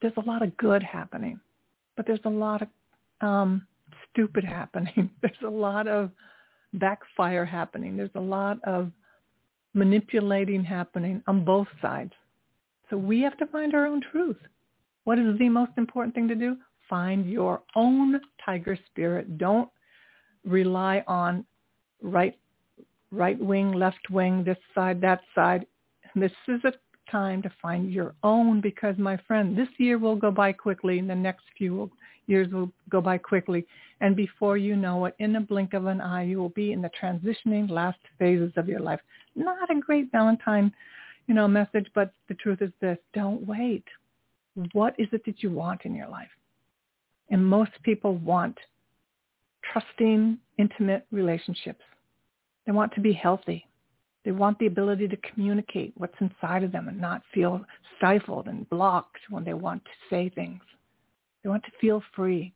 [0.02, 1.40] There's a lot of good happening,
[1.96, 2.68] but there's a lot of
[3.22, 3.66] um,
[4.14, 5.10] stupid happening.
[5.22, 6.12] There's a lot of
[6.74, 7.98] backfire happening.
[7.98, 8.92] There's a lot of
[9.74, 12.14] manipulating happening on both sides.
[12.90, 14.38] So we have to find our own truth.
[15.04, 16.58] What is the most important thing to do?
[16.90, 19.38] Find your own tiger spirit.
[19.38, 19.70] Don't
[20.46, 21.46] rely on
[22.02, 22.38] right
[23.12, 25.66] right wing, left wing, this side, that side.
[26.16, 26.74] This is a
[27.14, 31.10] time to find your own because my friend, this year will go by quickly and
[31.10, 31.90] the next few
[32.26, 33.66] years will go by quickly.
[34.02, 36.82] And before you know it, in a blink of an eye, you will be in
[36.82, 39.00] the transitioning last phases of your life.
[39.36, 40.74] Not a great Valentine,
[41.28, 43.86] you know, message, but the truth is this, don't wait.
[44.74, 46.28] What is it that you want in your life?
[47.30, 48.58] And most people want
[49.72, 51.84] trusting, intimate relationships.
[52.66, 53.66] They want to be healthy.
[54.26, 57.64] They want the ability to communicate what's inside of them and not feel
[57.98, 60.62] stifled and blocked when they want to say things.
[61.44, 62.54] They want to feel free.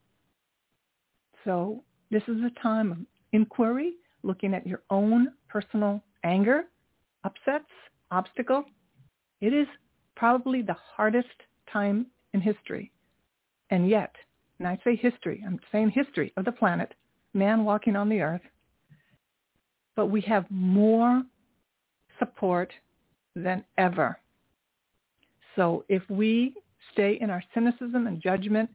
[1.43, 2.97] So this is a time of
[3.33, 6.63] inquiry, looking at your own personal anger,
[7.23, 7.69] upsets,
[8.11, 8.63] obstacle.
[9.41, 9.67] It is
[10.15, 11.27] probably the hardest
[11.71, 12.91] time in history.
[13.69, 14.15] And yet,
[14.59, 16.93] and I say history, I'm saying history of the planet,
[17.33, 18.41] man walking on the earth,
[19.95, 21.23] but we have more
[22.19, 22.71] support
[23.35, 24.17] than ever.
[25.55, 26.53] So if we
[26.93, 28.69] stay in our cynicism and judgment,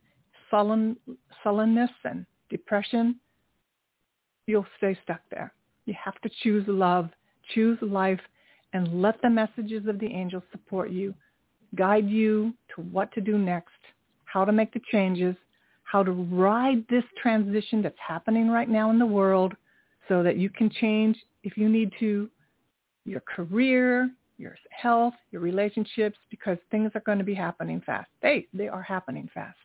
[0.50, 0.96] sullen,
[1.42, 3.16] sullenness and depression,
[4.46, 5.52] you'll stay stuck there.
[5.86, 7.10] You have to choose love,
[7.54, 8.20] choose life,
[8.72, 11.14] and let the messages of the angels support you,
[11.74, 13.70] guide you to what to do next,
[14.24, 15.36] how to make the changes,
[15.84, 19.54] how to ride this transition that's happening right now in the world
[20.08, 22.30] so that you can change if you need to
[23.04, 28.08] your career, your health, your relationships, because things are going to be happening fast.
[28.22, 29.56] They, they are happening fast.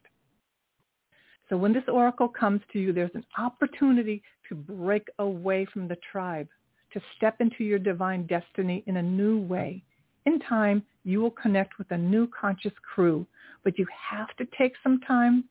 [1.49, 5.97] So when this oracle comes to you, there's an opportunity to break away from the
[6.11, 6.47] tribe,
[6.93, 9.83] to step into your divine destiny in a new way.
[10.25, 13.25] In time, you will connect with a new conscious crew,
[13.63, 15.45] but you have to take some time,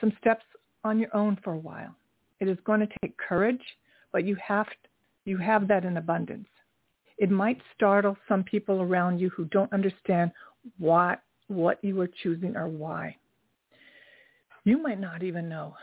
[0.00, 0.44] some steps
[0.84, 1.94] on your own for a while.
[2.40, 3.62] It is going to take courage,
[4.12, 4.66] but you have
[5.28, 6.48] you have that in abundance.
[7.18, 10.32] It might startle some people around you who don't understand
[10.78, 13.16] what what you are choosing or why.
[14.64, 15.74] You might not even know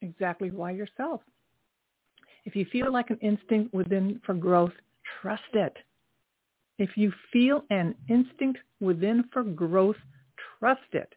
[0.00, 1.20] exactly why yourself.
[2.44, 4.72] If you feel like an instinct within for growth,
[5.20, 5.76] trust it.
[6.78, 9.96] If you feel an instinct within for growth,
[10.58, 11.14] trust it.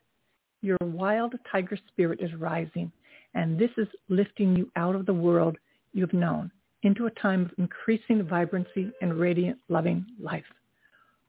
[0.62, 2.92] Your wild tiger spirit is rising,
[3.34, 5.58] and this is lifting you out of the world
[5.94, 6.52] you've known
[6.86, 10.46] into a time of increasing vibrancy and radiant, loving life.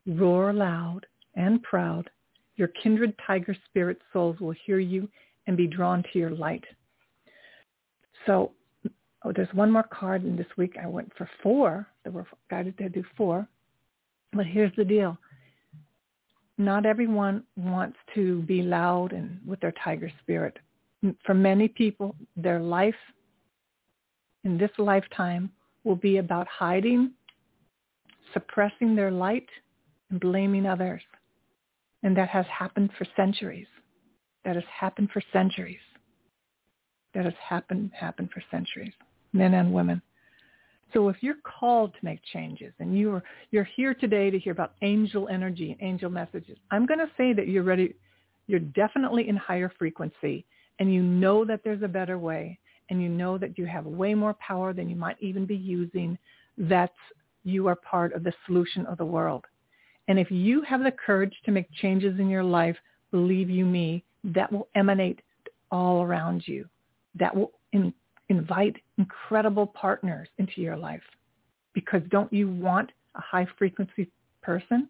[0.07, 2.09] Roar loud and proud.
[2.57, 5.09] Your kindred tiger spirit souls will hear you
[5.47, 6.64] and be drawn to your light.
[8.27, 8.53] So
[9.25, 11.87] oh, there's one more card, and this week I went for four.
[12.05, 13.49] They were guided to do four.
[14.33, 15.16] But here's the deal.
[16.59, 20.59] Not everyone wants to be loud and with their tiger spirit.
[21.25, 22.95] For many people, their life
[24.46, 25.50] in this lifetime
[25.82, 27.11] will be about hiding,
[28.32, 29.48] suppressing their light,
[30.09, 31.02] and blaming others.
[32.04, 33.66] And that has happened for centuries.
[34.44, 35.80] That has happened for centuries.
[37.12, 38.92] That has happened, happened for centuries,
[39.32, 40.00] men and women.
[40.94, 44.74] So if you're called to make changes and you're, you're here today to hear about
[44.82, 47.96] angel energy and angel messages, I'm going to say that you're ready.
[48.46, 50.46] You're definitely in higher frequency
[50.78, 54.14] and you know that there's a better way and you know that you have way
[54.14, 56.18] more power than you might even be using.
[56.57, 56.92] That's
[57.44, 59.44] you are part of the solution of the world.
[60.09, 62.77] And if you have the courage to make changes in your life,
[63.11, 65.20] believe you me, that will emanate
[65.70, 66.68] all around you.
[67.14, 67.92] That will in,
[68.29, 71.03] invite incredible partners into your life.
[71.72, 74.11] Because don't you want a high frequency
[74.42, 74.88] person?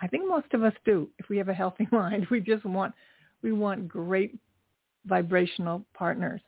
[0.00, 1.08] I think most of us do.
[1.18, 2.94] If we have a healthy mind, we just want
[3.42, 4.36] we want great
[5.06, 6.40] vibrational partners.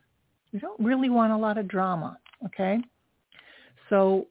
[0.52, 2.78] We don't really want a lot of drama, okay?
[3.90, 4.26] So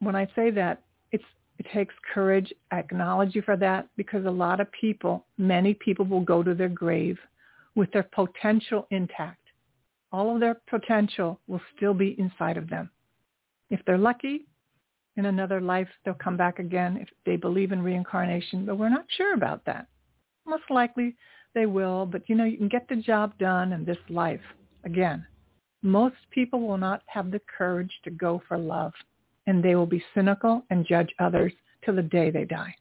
[0.00, 1.24] when I say that, it's
[1.58, 2.52] it takes courage.
[2.70, 6.54] I acknowledge you for that because a lot of people, many people will go to
[6.54, 7.18] their grave
[7.74, 9.40] with their potential intact.
[10.12, 12.90] All of their potential will still be inside of them.
[13.70, 14.46] If they're lucky,
[15.18, 19.04] in another life, they'll come back again if they believe in reincarnation, but we're not
[19.16, 19.88] sure about that.
[20.46, 21.16] Most likely
[21.54, 24.40] they will, but you know, you can get the job done in this life.
[24.84, 25.26] Again,
[25.82, 28.92] most people will not have the courage to go for love
[29.46, 31.52] and they will be cynical and judge others
[31.84, 32.74] till the day they die.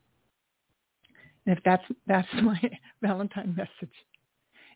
[1.45, 2.59] And if that's that's my
[3.01, 3.95] Valentine message.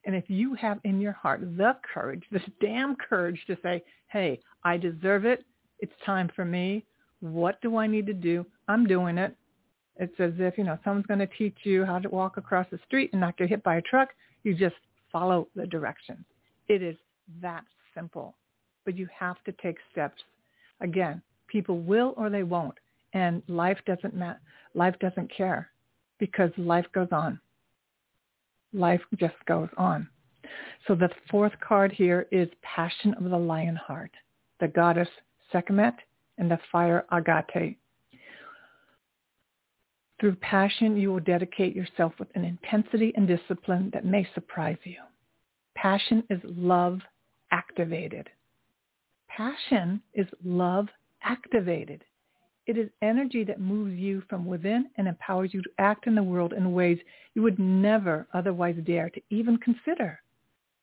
[0.06, 4.40] And if you have in your heart the courage, this damn courage to say, hey,
[4.64, 5.44] I deserve it.
[5.80, 6.86] It's time for me.
[7.20, 8.46] What do I need to do?
[8.68, 9.36] I'm doing it.
[9.98, 12.80] It's as if, you know, someone's going to teach you how to walk across the
[12.88, 14.10] street and not get hit by a truck.
[14.44, 14.76] You just
[15.12, 16.26] follow the directions.
[16.68, 16.96] It is
[17.42, 17.64] that
[17.96, 18.36] simple.
[18.86, 20.22] But you have to take steps.
[20.82, 22.78] Again, people will or they won't.
[23.14, 24.36] And life doesn't ma-
[24.74, 25.70] life doesn't care
[26.18, 27.40] because life goes on.
[28.74, 30.08] Life just goes on.
[30.88, 34.12] So the fourth card here is Passion of the Lion Heart,
[34.60, 35.10] the goddess
[35.52, 35.96] Sekhmet
[36.38, 37.78] and the fire Agate.
[40.20, 44.98] Through passion, you will dedicate yourself with an intensity and discipline that may surprise you.
[45.76, 47.00] Passion is love
[47.52, 48.30] activated.
[49.28, 50.88] Passion is love
[51.24, 52.04] activated.
[52.68, 56.24] It is energy that moves you from within and empowers you to act in the
[56.24, 57.00] world in ways
[57.34, 60.22] you would never otherwise dare to even consider.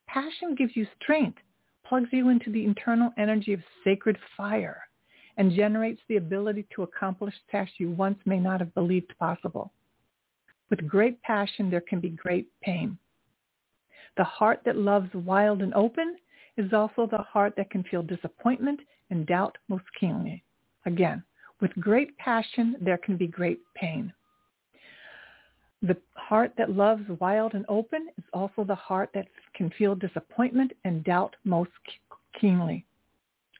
[0.07, 1.39] Passion gives you strength,
[1.85, 4.81] plugs you into the internal energy of sacred fire,
[5.37, 9.71] and generates the ability to accomplish tasks you once may not have believed possible.
[10.69, 12.97] With great passion, there can be great pain.
[14.17, 16.17] The heart that loves wild and open
[16.59, 20.43] is also the heart that can feel disappointment and doubt most keenly.
[20.85, 21.23] Again,
[21.61, 24.13] with great passion, there can be great pain.
[25.81, 30.73] The heart that loves wild and open is also the heart that can feel disappointment
[30.83, 31.71] and doubt most
[32.39, 32.85] keenly.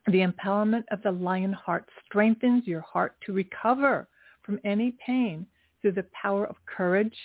[0.07, 4.07] The empowerment of the lion heart strengthens your heart to recover
[4.43, 5.45] from any pain
[5.81, 7.15] through the power of courage,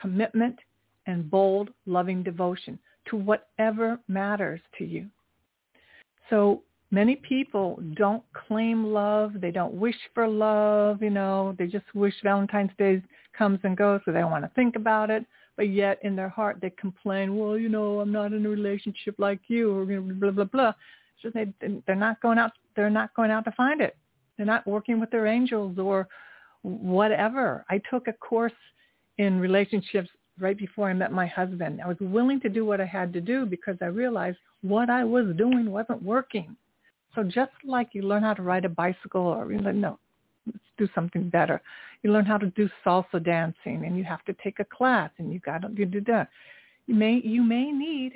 [0.00, 0.58] commitment,
[1.06, 2.78] and bold, loving devotion
[3.10, 5.06] to whatever matters to you.
[6.30, 9.32] So many people don't claim love.
[9.40, 11.02] They don't wish for love.
[11.02, 13.02] You know, they just wish Valentine's Day
[13.36, 15.24] comes and goes, so they don't want to think about it.
[15.56, 19.14] But yet in their heart they complain, well, you know, I'm not in a relationship
[19.18, 20.72] like you, or blah blah blah.
[21.22, 21.52] So they
[21.86, 22.52] they're not going out.
[22.74, 23.96] They're not going out to find it.
[24.36, 26.08] They're not working with their angels or
[26.62, 27.64] whatever.
[27.70, 28.52] I took a course
[29.18, 30.08] in relationships
[30.38, 31.80] right before I met my husband.
[31.82, 35.04] I was willing to do what I had to do because I realized what I
[35.04, 36.56] was doing wasn't working.
[37.14, 39.98] So just like you learn how to ride a bicycle or you know, no,
[40.46, 41.62] let's do something better.
[42.02, 45.32] You learn how to do salsa dancing and you have to take a class and
[45.32, 46.28] you got to do that.
[46.86, 48.14] You may you may need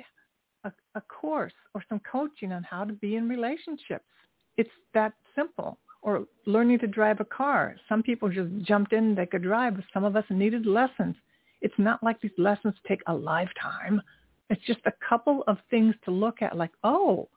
[0.63, 4.05] a, a course or some coaching on how to be in relationships.
[4.57, 5.77] It's that simple.
[6.01, 7.75] Or learning to drive a car.
[7.89, 11.15] Some people just jumped in, they could drive, some of us needed lessons.
[11.61, 14.01] It's not like these lessons take a lifetime.
[14.49, 17.27] It's just a couple of things to look at like, oh,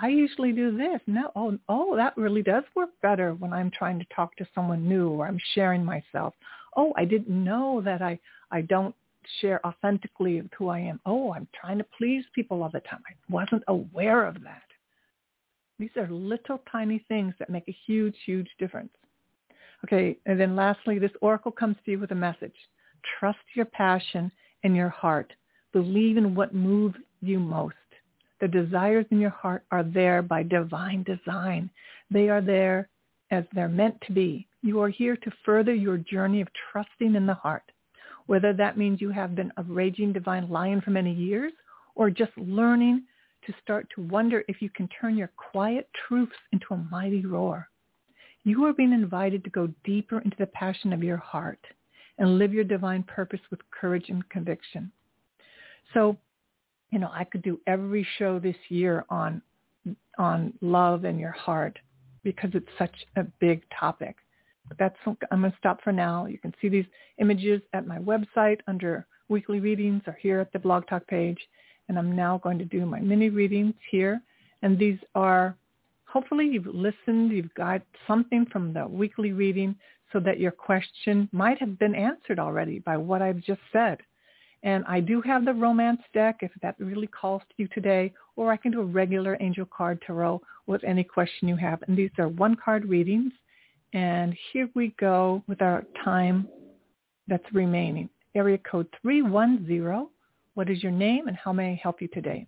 [0.00, 1.00] I usually do this.
[1.06, 4.88] No, oh, oh, that really does work better when I'm trying to talk to someone
[4.88, 6.34] new or I'm sharing myself.
[6.76, 8.18] Oh, I didn't know that I,
[8.50, 8.94] I don't
[9.40, 11.00] share authentically who I am.
[11.06, 13.02] Oh, I'm trying to please people all the time.
[13.08, 14.62] I wasn't aware of that.
[15.78, 18.92] These are little tiny things that make a huge, huge difference.
[19.84, 22.54] Okay, and then lastly, this oracle comes to you with a message.
[23.18, 24.30] Trust your passion
[24.62, 25.32] and your heart.
[25.72, 27.74] Believe in what moves you most.
[28.40, 31.70] The desires in your heart are there by divine design.
[32.10, 32.88] They are there
[33.30, 34.46] as they're meant to be.
[34.62, 37.64] You are here to further your journey of trusting in the heart.
[38.26, 41.52] Whether that means you have been a raging divine lion for many years
[41.94, 43.04] or just learning
[43.46, 47.68] to start to wonder if you can turn your quiet truths into a mighty roar.
[48.44, 51.60] You are being invited to go deeper into the passion of your heart
[52.18, 54.90] and live your divine purpose with courage and conviction.
[55.92, 56.16] So,
[56.90, 59.42] you know, I could do every show this year on
[60.18, 61.78] on love and your heart
[62.22, 64.16] because it's such a big topic.
[64.68, 64.96] But that's
[65.30, 66.26] I'm going to stop for now.
[66.26, 66.86] You can see these
[67.18, 71.38] images at my website under weekly readings or here at the blog talk page.
[71.88, 74.22] And I'm now going to do my mini readings here.
[74.62, 75.54] And these are,
[76.14, 79.74] hopefully you've listened, you've got something from the weekly reading
[80.12, 83.98] so that your question might have been answered already by what I've just said.
[84.62, 88.52] And I do have the romance deck if that really calls to you today, or
[88.52, 91.82] I can do a regular angel card tarot with any question you have.
[91.88, 93.32] And these are one card readings.
[93.92, 96.46] And here we go with our time
[97.26, 98.08] that's remaining.
[98.36, 100.06] Area code 310
[100.54, 102.46] what is your name and how may I help you today?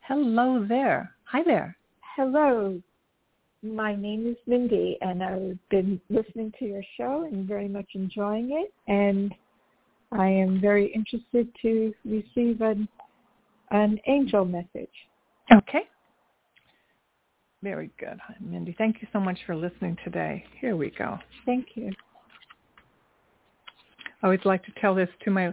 [0.00, 1.12] Hello there.
[1.26, 1.76] Hi there.
[2.16, 2.80] Hello.
[3.62, 8.52] My name is Mindy and I've been listening to your show and very much enjoying
[8.52, 9.34] it and
[10.12, 12.88] I am very interested to receive an
[13.70, 14.88] an angel message.
[15.52, 15.82] Okay.
[17.62, 18.74] Very good, Mindy.
[18.78, 20.42] Thank you so much for listening today.
[20.58, 21.18] Here we go.
[21.44, 21.92] Thank you.
[24.22, 25.52] I always like to tell this to my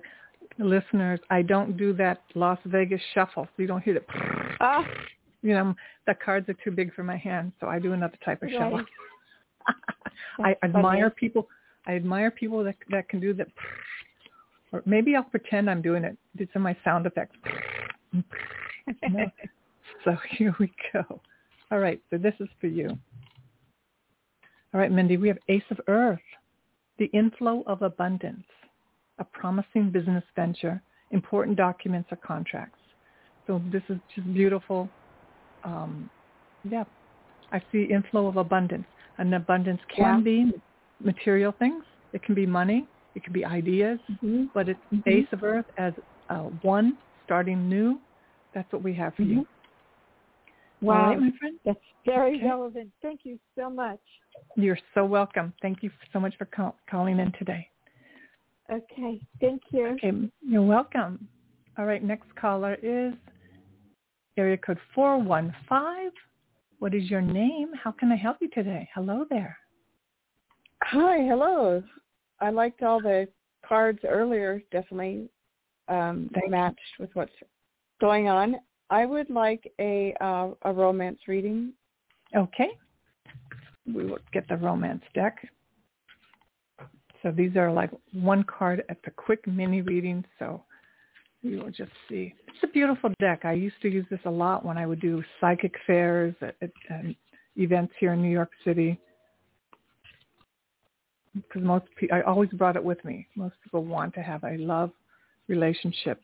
[0.59, 3.43] listeners, I don't do that Las Vegas shuffle.
[3.43, 4.05] so You don't hear the,
[4.61, 4.85] ah.
[5.43, 5.75] You know,
[6.07, 8.57] the cards are too big for my hand, so I do another type of right.
[8.57, 8.83] shuffle.
[10.43, 11.15] I admire funny.
[11.19, 11.47] people.
[11.85, 13.47] I admire people that that can do that.
[14.71, 16.17] Or maybe I'll pretend I'm doing it.
[16.35, 17.35] Did some of my sound effects.
[20.03, 21.21] so here we go.
[21.71, 22.89] All right, so this is for you.
[24.73, 26.19] All right, Mindy, we have Ace of Earth,
[26.97, 28.45] the inflow of abundance
[29.19, 30.81] a promising business venture,
[31.11, 32.79] important documents or contracts.
[33.47, 34.89] So this is just beautiful.
[35.63, 36.09] Um,
[36.69, 36.83] yeah,
[37.51, 38.85] I see inflow of abundance.
[39.17, 40.23] And abundance can yeah.
[40.23, 40.51] be
[40.99, 41.83] material things.
[42.13, 42.87] It can be money.
[43.15, 43.99] It can be ideas.
[44.11, 44.45] Mm-hmm.
[44.53, 45.01] But it's mm-hmm.
[45.05, 45.93] base of earth as
[46.29, 47.99] uh, one starting new.
[48.53, 49.39] That's what we have for mm-hmm.
[49.39, 49.47] you.
[50.81, 51.57] Wow, right, my friend.
[51.63, 52.45] That's very okay.
[52.45, 52.89] relevant.
[53.01, 53.99] Thank you so much.
[54.57, 55.53] You're so welcome.
[55.61, 57.69] Thank you so much for call- calling in today.
[58.71, 59.21] Okay.
[59.39, 59.87] Thank you.
[59.87, 60.11] Okay.
[60.41, 61.27] You're welcome.
[61.77, 62.03] All right.
[62.03, 63.13] Next caller is
[64.37, 66.11] area code 415.
[66.79, 67.71] What is your name?
[67.81, 68.89] How can I help you today?
[68.93, 69.57] Hello there.
[70.83, 71.81] Hi, hello.
[72.41, 73.27] I liked all the
[73.65, 75.29] cards earlier, definitely
[75.87, 77.31] um, matched with what's
[78.01, 78.55] going on.
[78.89, 81.73] I would like a uh, a romance reading.
[82.35, 82.69] Okay.
[83.85, 85.37] We will get the romance deck.
[87.21, 90.25] So these are like one card at the quick mini reading.
[90.37, 90.63] So
[91.43, 92.33] we will just see.
[92.47, 93.41] It's a beautiful deck.
[93.43, 96.71] I used to use this a lot when I would do psychic fairs at, at,
[96.89, 97.05] at
[97.55, 98.99] events here in New York City.
[101.35, 103.27] Because most people, I always brought it with me.
[103.35, 104.91] Most people want to have a love
[105.47, 106.21] relationship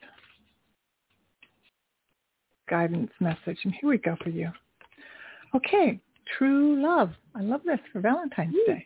[2.69, 3.57] guidance message.
[3.63, 4.49] And here we go for you.
[5.55, 5.99] Okay,
[6.37, 7.11] true love.
[7.35, 8.85] I love this for Valentine's Day.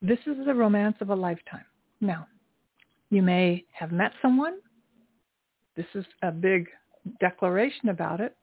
[0.00, 1.64] This is the romance of a lifetime.
[2.00, 2.28] Now,
[3.10, 4.58] you may have met someone.
[5.76, 6.68] This is a big
[7.20, 8.36] declaration about it.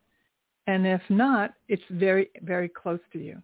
[0.67, 3.41] And if not, it's very, very close to you.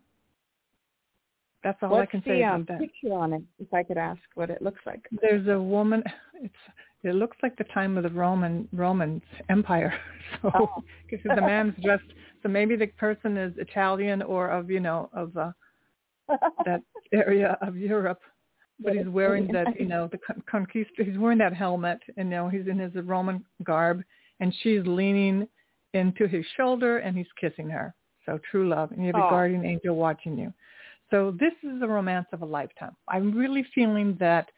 [1.63, 2.79] That's all What's I can say the, about um, that.
[2.79, 5.01] picture on it, if I could ask what it looks like.
[5.21, 6.03] There's a woman.
[6.41, 6.53] It's
[7.03, 9.93] it looks like the time of the Roman Roman Empire.
[10.43, 10.83] So Oh.
[11.09, 12.03] because the man's dressed.
[12.43, 15.51] So maybe the person is Italian or of you know of uh,
[16.65, 16.81] that
[17.11, 18.21] area of Europe.
[18.81, 21.05] But he's wearing that, you know, the con- conquista.
[21.05, 24.03] He's wearing that helmet, and you know he's in his Roman garb,
[24.39, 25.47] and she's leaning
[25.93, 27.93] into his shoulder, and he's kissing her.
[28.25, 30.53] So true love, and you have a guardian angel watching you.
[31.09, 32.95] So this is the romance of a lifetime.
[33.07, 34.49] I'm really feeling that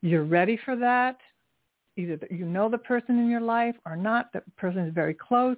[0.00, 1.18] you're ready for that.
[1.96, 4.32] Either that you know the person in your life or not.
[4.32, 5.56] The person is very close,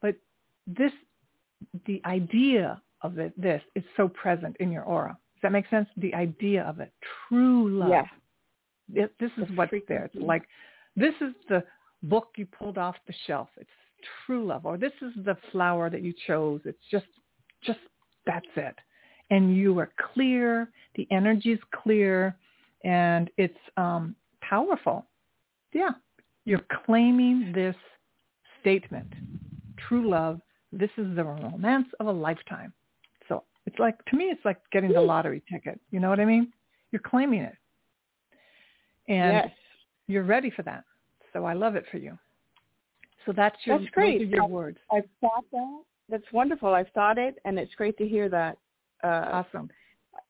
[0.00, 0.14] but
[0.66, 0.92] this,
[1.86, 5.18] the idea of it, this is so present in your aura.
[5.42, 5.88] Does that make sense?
[5.96, 6.92] The idea of it,
[7.28, 7.88] true love.
[7.90, 8.04] Yeah.
[8.94, 10.04] It, this is The what's there.
[10.04, 10.44] It's like
[10.94, 11.64] this is the
[12.04, 13.48] book you pulled off the shelf.
[13.56, 13.68] It's
[14.24, 16.60] true love, or this is the flower that you chose.
[16.64, 17.06] It's just,
[17.64, 17.80] just
[18.24, 18.76] that's it.
[19.30, 20.70] And you are clear.
[20.94, 22.36] The energy is clear,
[22.84, 25.06] and it's um, powerful.
[25.72, 25.90] Yeah,
[26.44, 27.76] you're claiming this
[28.60, 29.12] statement,
[29.88, 30.40] true love.
[30.70, 32.72] This is the romance of a lifetime.
[33.66, 35.80] It's like to me, it's like getting the lottery ticket.
[35.90, 36.52] You know what I mean?
[36.90, 37.54] You're claiming it,
[39.08, 39.50] and yes.
[40.08, 40.84] you're ready for that.
[41.32, 42.18] So I love it for you.
[43.24, 44.18] So that's your That's great.
[44.18, 44.78] those are your I- words.
[44.92, 45.82] I've thought that.
[46.08, 46.74] That's wonderful.
[46.74, 48.58] I've thought it, and it's great to hear that
[49.02, 49.70] uh, Awesome,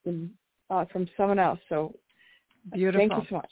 [0.03, 0.29] from,
[0.69, 1.59] uh, from someone else.
[1.67, 1.93] So
[2.71, 3.01] beautiful.
[3.01, 3.51] thank you so much.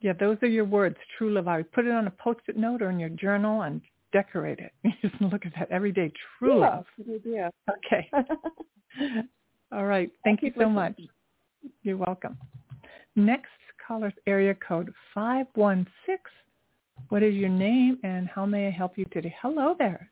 [0.00, 1.48] Yeah, those are your words, true love.
[1.48, 3.80] I would put it on a post-it note or in your journal and
[4.18, 4.72] decorate it.
[4.84, 6.08] You just look at that every day.
[6.38, 6.84] True yeah, love.
[6.96, 7.50] good idea.
[7.76, 8.02] Okay.
[9.72, 10.10] All right.
[10.24, 10.74] Thank you so listening.
[10.74, 11.00] much.
[11.82, 12.36] You're welcome.
[13.16, 13.50] Next
[13.86, 16.16] caller's area code 516.
[17.10, 19.34] What is your name and how may I help you today?
[19.42, 20.08] Hello there.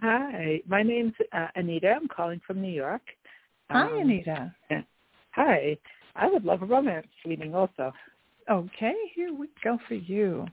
[0.00, 1.90] Hi, my name's uh, Anita.
[1.90, 3.02] I'm calling from New York.
[3.70, 4.54] Hi, Um, Anita.
[5.32, 5.76] Hi.
[6.14, 7.92] I would love a romance reading also.
[8.50, 10.46] Okay, here we go for you.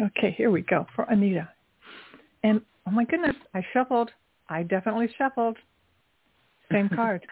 [0.00, 1.48] Okay, here we go for Anita.
[2.42, 4.10] And oh my goodness, I shuffled.
[4.48, 5.56] I definitely shuffled.
[6.70, 7.26] Same card.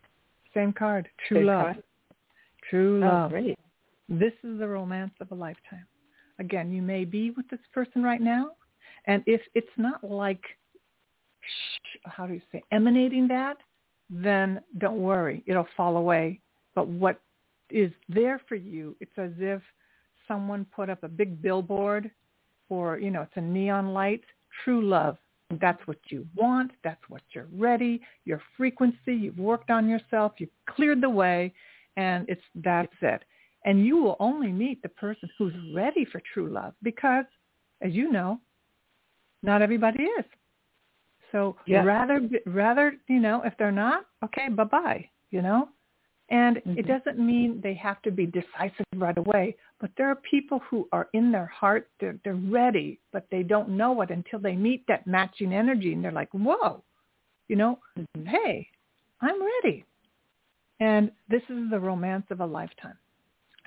[0.54, 1.08] Same card.
[1.28, 1.62] True Same love.
[1.62, 1.82] card?
[2.70, 3.30] True Oh, love.
[3.30, 3.58] great.
[4.08, 5.86] This is the romance of a lifetime.
[6.38, 8.52] Again, you may be with this person right now,
[9.06, 10.42] and if it's not like,
[12.04, 13.58] how do you say, emanating that,
[14.10, 16.40] then don't worry, it'll fall away.
[16.74, 17.20] But what
[17.70, 19.62] is there for you, it's as if
[20.26, 22.10] someone put up a big billboard
[22.68, 24.22] or, you know, it's a neon light,
[24.64, 25.16] true love.
[25.60, 26.72] That's what you want.
[26.82, 28.00] That's what you're ready.
[28.24, 31.52] Your frequency, you've worked on yourself, you've cleared the way,
[31.96, 33.22] and it's that's it.
[33.64, 37.24] And you will only meet the person who's ready for true love because,
[37.82, 38.40] as you know,
[39.42, 40.24] not everybody is.
[41.32, 41.82] So Yeah.
[41.84, 45.68] rather, rather, you know, if they're not, okay, bye bye, you know.
[46.30, 46.86] And it Mhm.
[46.86, 51.08] doesn't mean they have to be decisive right away, but there are people who are
[51.12, 55.06] in their heart, they're, they're ready, but they don't know it until they meet that
[55.06, 56.82] matching energy and they're like, whoa,
[57.48, 58.26] you know, Mhm.
[58.26, 58.70] hey,
[59.20, 59.84] I'm ready.
[60.80, 62.98] And this is the romance of a lifetime.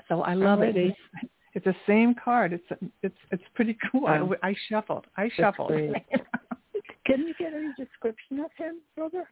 [0.08, 0.76] So I love it.
[1.54, 2.54] It's the same card.
[2.54, 2.70] It's
[3.02, 4.02] it's it's pretty cool.
[4.02, 4.32] Wow.
[4.44, 5.08] I, I shuffled.
[5.16, 5.72] I shuffled.
[7.06, 9.28] Can you get any description of him, brother?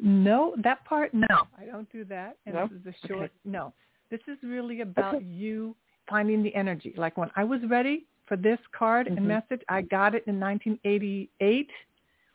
[0.00, 1.26] No, that part no.
[1.58, 2.36] I don't do that.
[2.46, 2.66] And No?
[2.68, 3.32] this is a short Okay.
[3.44, 3.72] no.
[4.10, 5.24] This is really about Okay.
[5.24, 5.74] you
[6.08, 6.92] finding the energy.
[6.96, 9.16] Like when I was ready for this card Mhm.
[9.18, 11.70] and message, I got it in 1988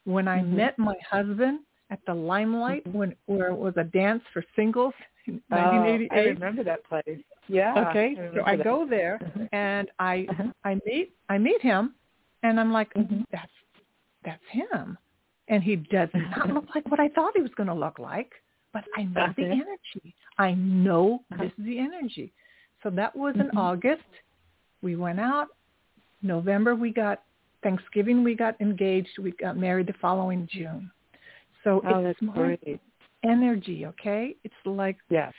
[0.05, 0.49] when I Mhm.
[0.53, 2.93] met my husband at the Limelight Mhm.
[2.93, 4.93] when where it was a dance for singles
[5.49, 6.12] 1988.
[6.12, 7.22] I remember that place.
[7.47, 7.89] Yeah.
[7.89, 8.64] Okay, I so I that.
[8.64, 9.49] go there Mhm.
[9.51, 10.51] and I Uh-huh.
[10.64, 11.93] I meet I meet him,
[12.43, 13.26] and I'm like, Mhm.
[13.32, 13.51] that's
[14.24, 14.97] that's him,
[15.50, 18.32] and he does not look like what I thought he was going to look like,
[18.72, 19.54] but I know the Uh-huh.
[19.54, 20.16] energy.
[20.38, 21.43] I know Uh-huh.
[21.43, 22.32] this is the energy.
[22.82, 23.58] So that was in Mhm.
[23.58, 24.22] August.
[24.82, 25.50] We went out.
[26.22, 27.24] November we got
[27.64, 29.18] Thanksgiving we got engaged.
[29.20, 30.91] We got married the following June.
[31.64, 32.80] So Oh, it's that's great.
[33.24, 34.36] energy, okay?
[34.43, 35.34] It's like Yes.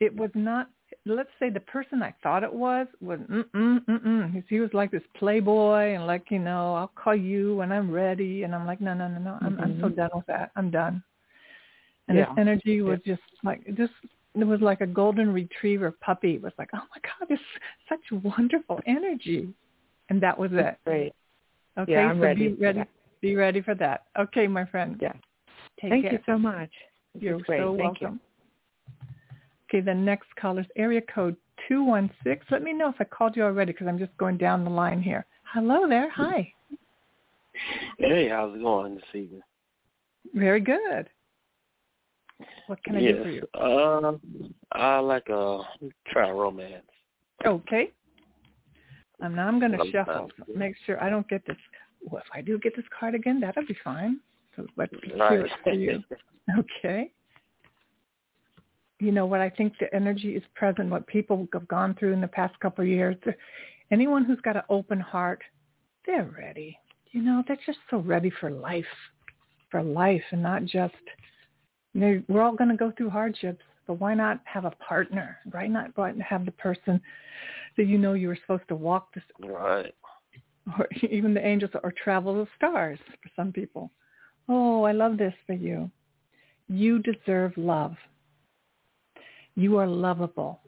[0.00, 0.68] it was not
[1.04, 4.44] let's say the person I thought it was was mm mm mm mm.
[4.48, 8.44] He was like this playboy and like you know I'll call you when I'm ready
[8.44, 9.96] and I'm like no no no no I'm I'm so Mhm.
[9.96, 11.02] done with that I'm done.
[12.08, 12.26] And Yeah.
[12.26, 13.92] this energy was just like just
[14.34, 16.34] it was like a golden retriever puppy.
[16.34, 17.40] It was like oh my god this
[17.88, 19.48] such wonderful energy,
[20.08, 20.76] and that was it.
[20.84, 21.12] Great.
[21.78, 22.84] Okay, Yeah, I'm so ready be ready
[23.20, 24.04] be ready for that.
[24.18, 24.98] Okay, my friend.
[25.00, 25.12] Yeah.
[25.80, 26.12] Take Thank care.
[26.12, 26.70] you so much.
[27.18, 28.20] You're so Thank welcome.
[29.72, 31.34] Okay, the next caller's area code
[31.66, 32.46] 216.
[32.50, 35.00] Let me know if I called you already because I'm just going down the line
[35.00, 35.24] here.
[35.50, 36.10] Hello there.
[36.10, 36.52] Hi.
[37.96, 39.40] Hey, how's it going this evening?
[40.34, 41.08] Very good.
[42.66, 43.14] What can I yes.
[43.14, 43.46] do for you?
[43.54, 44.12] Uh,
[44.72, 45.60] I like a
[46.08, 46.84] trial romance.
[47.46, 47.92] Okay.
[49.22, 50.30] Um, now I'm going to shuffle.
[50.54, 51.56] make sure I don't get this.
[52.02, 54.20] Well, if I do get this card again, that'll be fine.
[54.54, 56.02] So let's hear it for you.
[56.58, 57.12] Okay.
[59.02, 62.20] You know what I think the energy is present, what people have gone through in
[62.20, 63.16] the past couple of years.
[63.90, 65.42] Anyone who's got an open heart,
[66.06, 66.78] they're ready.
[67.10, 68.84] You know, they're just so ready for life,
[69.72, 70.94] for life, and not just.
[71.94, 75.36] You know, we're all going to go through hardships, but why not have a partner?
[75.50, 75.90] Why not
[76.20, 77.00] have the person
[77.76, 79.92] that you know you were supposed to walk this, right.
[80.78, 83.90] or even the angels, or travel the stars for some people.
[84.48, 85.90] Oh, I love this for you.
[86.68, 87.96] You deserve love.
[89.54, 90.60] You are lovable.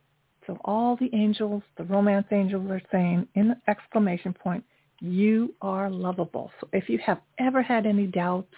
[0.46, 4.64] So all the angels, the romance angels are saying in exclamation point,
[5.00, 6.50] you are lovable.
[6.60, 8.54] So if you have ever had any doubts,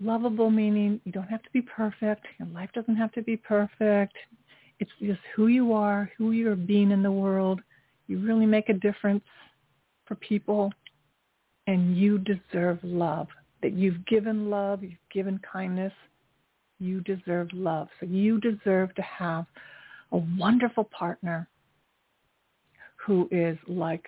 [0.00, 2.26] lovable meaning you don't have to be perfect.
[2.38, 4.14] Your life doesn't have to be perfect.
[4.78, 7.60] It's just who you are, who you're being in the world.
[8.08, 9.24] You really make a difference
[10.06, 10.72] for people
[11.66, 13.28] and you deserve love.
[13.62, 15.92] That you've given love, you've given kindness,
[16.82, 17.88] you deserve love.
[18.00, 19.46] So you deserve to have
[20.12, 21.48] a wonderful partner
[23.06, 24.04] who is like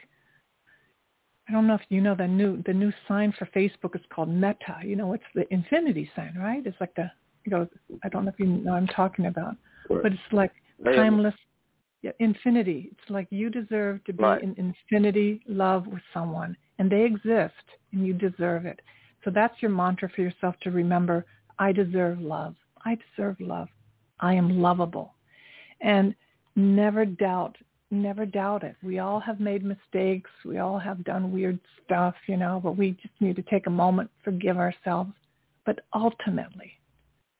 [1.48, 4.30] I don't know if you know the new the new sign for Facebook is called
[4.30, 4.78] Meta.
[4.82, 6.66] You know, it's the infinity sign, right?
[6.66, 7.10] It's like the
[7.44, 7.68] you know
[8.02, 9.56] I don't know if you know what I'm talking about,
[10.02, 10.52] but it's like
[10.96, 11.34] timeless
[12.02, 12.90] yeah, infinity.
[12.92, 14.42] It's like you deserve to be Right.
[14.42, 18.80] in infinity love with someone, and they exist, and you deserve it.
[19.24, 21.24] So that's your mantra for yourself to remember.
[21.58, 22.56] I deserve love.
[22.84, 23.68] I deserve love.
[24.20, 25.14] I am lovable,
[25.80, 26.14] and
[26.56, 27.56] never doubt.
[27.90, 28.76] Never doubt it.
[28.82, 30.30] We all have made mistakes.
[30.44, 33.70] We all have done weird stuff, you know, but we just need to take a
[33.70, 35.12] moment, forgive ourselves.
[35.64, 36.72] But ultimately,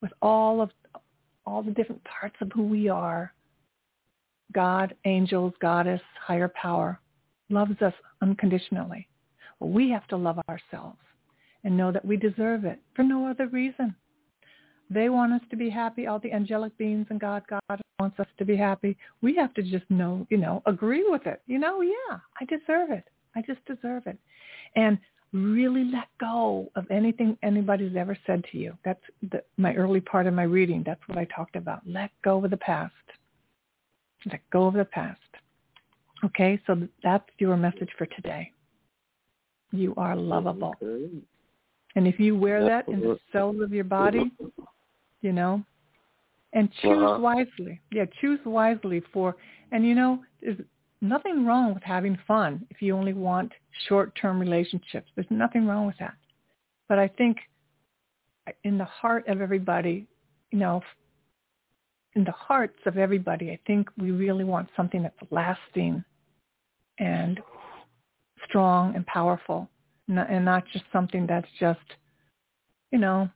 [0.00, 0.70] with all of
[1.46, 3.32] all the different parts of who we are,
[4.52, 7.00] God, angels, goddess, higher power,
[7.50, 9.08] loves us unconditionally.
[9.60, 10.98] We have to love ourselves
[11.64, 13.94] and know that we deserve it for no other reason.
[14.90, 16.06] They want us to be happy.
[16.06, 18.96] All the angelic beings and God, God wants us to be happy.
[19.22, 21.42] We have to just know, you know, agree with it.
[21.46, 23.04] You know, yeah, I deserve it.
[23.34, 24.18] I just deserve it.
[24.76, 24.98] And
[25.32, 28.76] really let go of anything anybody's ever said to you.
[28.84, 30.82] That's the, my early part of my reading.
[30.86, 31.80] That's what I talked about.
[31.86, 32.92] Let go of the past.
[34.26, 35.18] Let go of the past.
[36.24, 38.52] Okay, so that's your message for today.
[39.72, 40.74] You are lovable.
[41.96, 44.30] And if you wear that in the cells of your body,
[45.24, 45.64] you know,
[46.52, 47.18] and choose Uh-huh.
[47.18, 47.80] wisely.
[47.90, 49.34] Yeah, choose wisely for,
[49.72, 50.60] and you know, there's
[51.00, 53.52] nothing wrong with having fun if you only want
[53.88, 55.10] short-term relationships.
[55.14, 56.14] There's nothing wrong with that.
[56.88, 57.38] But I think
[58.62, 60.06] in the heart of everybody,
[60.50, 60.82] you know,
[62.14, 66.04] in the hearts of everybody, I think we really want something that's lasting
[66.98, 67.40] and
[68.46, 69.68] strong and powerful
[70.06, 71.88] and not just something that's just,
[72.92, 73.28] you know,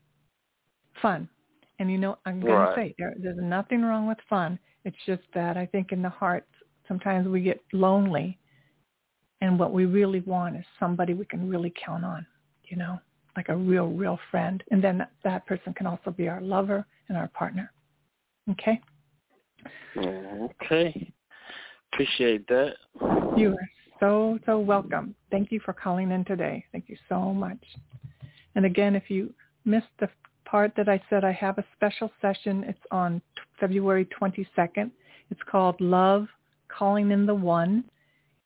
[1.03, 1.28] fun.
[1.79, 2.74] And you know, I'm going Right.
[2.74, 4.59] to say there, there's nothing wrong with fun.
[4.85, 6.47] It's just that I think in the heart,
[6.87, 8.39] sometimes we get lonely,
[9.41, 12.26] and what we really want is somebody we can really count on.
[12.64, 12.99] You know,
[13.37, 16.85] like a real, real friend, and then that, that person can also be our lover
[17.09, 17.72] and our partner.
[18.51, 18.81] Okay.
[19.97, 21.12] Okay.
[21.93, 22.74] Appreciate that.
[23.37, 23.68] You are
[24.01, 25.14] so, so welcome.
[25.31, 26.64] Thank you for calling in today.
[26.72, 27.62] Thank you so much.
[28.55, 29.33] And again, if you
[29.64, 30.09] missed the
[30.51, 32.65] part that I said I have a special session.
[32.67, 33.21] It's on
[33.61, 34.91] February 22nd.
[35.31, 36.27] It's called Love
[36.69, 37.85] Calling in the One.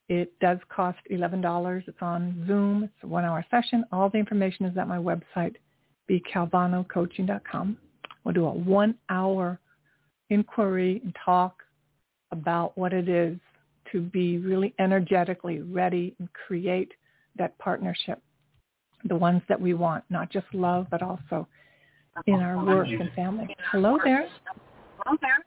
[0.08, 1.82] It does cost $11.
[1.86, 2.84] It's on Zoom.
[2.84, 3.84] It's a one-hour session.
[3.92, 5.54] All the information is at my website,
[6.10, 7.76] bcalvanocoaching.com.
[8.24, 9.60] We'll do a one-hour
[10.30, 11.62] inquiry and talk
[12.32, 13.38] about what it is
[13.92, 16.92] to be really energetically ready and create
[17.36, 18.20] that partnership,
[19.04, 21.46] the ones that we want, not just love, but also
[22.26, 23.54] in our work and family.
[23.70, 24.28] Hello there.
[25.04, 25.38] Hello there.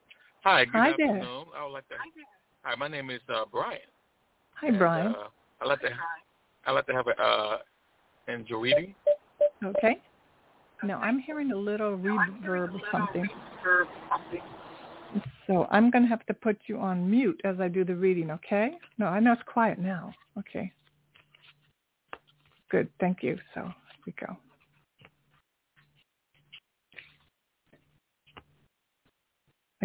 [0.44, 1.20] Hi, good Hi afternoon.
[1.20, 1.62] there.
[1.62, 1.96] I would like to.
[2.64, 3.80] Hi, my name is uh, Brian.
[4.62, 5.08] Hi, And, Brian.
[5.08, 5.28] Uh,
[5.62, 5.90] I like to.
[6.66, 7.58] I like to have a uh,
[8.28, 8.96] angel reading.
[9.64, 9.98] Okay.
[10.84, 13.28] No, I'm hearing a little reverb or something.
[15.48, 18.32] So I'm going to have to put you on mute as I do the reading,
[18.32, 18.72] okay?
[18.98, 20.12] No, I know it's quiet now.
[20.38, 20.72] Okay.
[22.70, 22.90] Good.
[23.00, 23.38] Thank you.
[23.54, 23.74] So here
[24.08, 24.36] we go.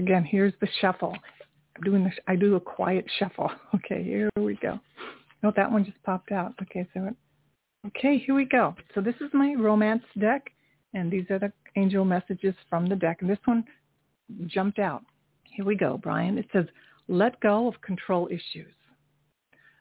[0.01, 1.14] Again, here's the shuffle.
[1.76, 2.14] I'm doing this.
[2.26, 3.51] I do a quiet shuffle.
[3.74, 4.80] Okay, here we go.
[5.42, 6.55] Oh, that one just popped out.
[6.62, 7.11] Okay, so
[7.88, 8.74] okay, here we go.
[8.94, 10.51] So this is my romance deck,
[10.94, 13.18] and these are the angel messages from the deck.
[13.20, 13.64] And this one
[14.46, 15.03] jumped out.
[15.44, 16.38] Here we go, Brian.
[16.38, 16.64] It says,
[17.09, 18.72] let go of control issues.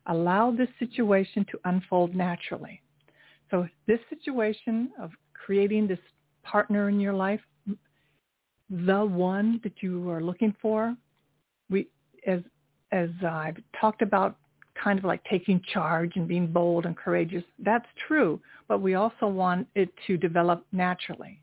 [0.07, 2.81] Allow this situation to unfold naturally.
[3.51, 5.99] So this situation of creating this
[6.43, 7.41] partner in your life,
[8.69, 10.95] the one that you are looking for,
[11.69, 11.87] we
[12.27, 12.41] as
[12.91, 14.35] as I've talked about
[14.81, 19.27] kind of like taking charge and being bold and courageous, that's true, but we also
[19.27, 21.41] want it to develop naturally.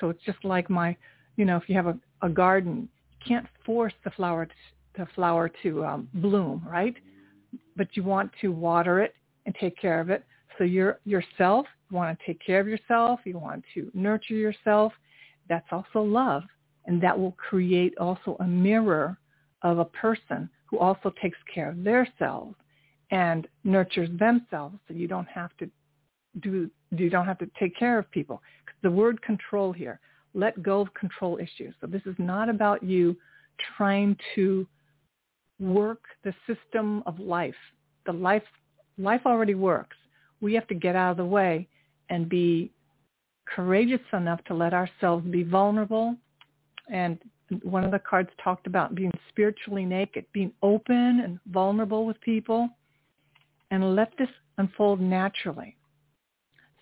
[0.00, 0.96] So it's just like my,
[1.36, 4.52] you know, if you have a, a garden, you can't force the flower to,
[4.96, 6.94] the flower to um, bloom, right?
[7.76, 9.14] But you want to water it
[9.44, 10.24] and take care of it.
[10.58, 14.92] So you're yourself, you want to take care of yourself, you want to nurture yourself.
[15.48, 16.44] That's also love.
[16.86, 19.18] And that will create also a mirror
[19.62, 22.54] of a person who also takes care of themselves
[23.10, 25.70] and nurtures themselves so you don't have to
[26.40, 28.42] do you don't have to take care of people.
[28.82, 30.00] The word control here,
[30.34, 31.74] let go of control issues.
[31.80, 33.16] So this is not about you
[33.76, 34.66] trying to
[35.58, 37.54] work the system of life.
[38.04, 38.42] The life
[38.98, 39.96] life already works.
[40.40, 41.68] We have to get out of the way
[42.10, 42.70] and be
[43.46, 46.16] courageous enough to let ourselves be vulnerable.
[46.88, 47.18] And
[47.62, 52.68] one of the cards talked about being spiritually naked, being open and vulnerable with people,
[53.70, 54.28] and let this
[54.58, 55.76] unfold naturally.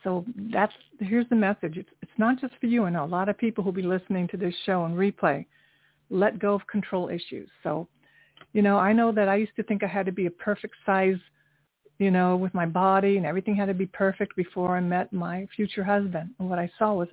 [0.02, 1.78] So that's here's the message.
[1.78, 2.88] It's it's not just for you.
[2.90, 5.46] Know a lot of people who'll be listening to this show and replay.
[6.10, 7.48] Let go of control issues.
[7.62, 7.88] So,
[8.52, 10.74] you know, I know that I used to think I had to be a perfect
[10.84, 11.16] size,
[11.98, 15.48] you know, with my body and everything had to be perfect before I met my
[15.56, 16.34] future husband.
[16.38, 17.08] And what I saw was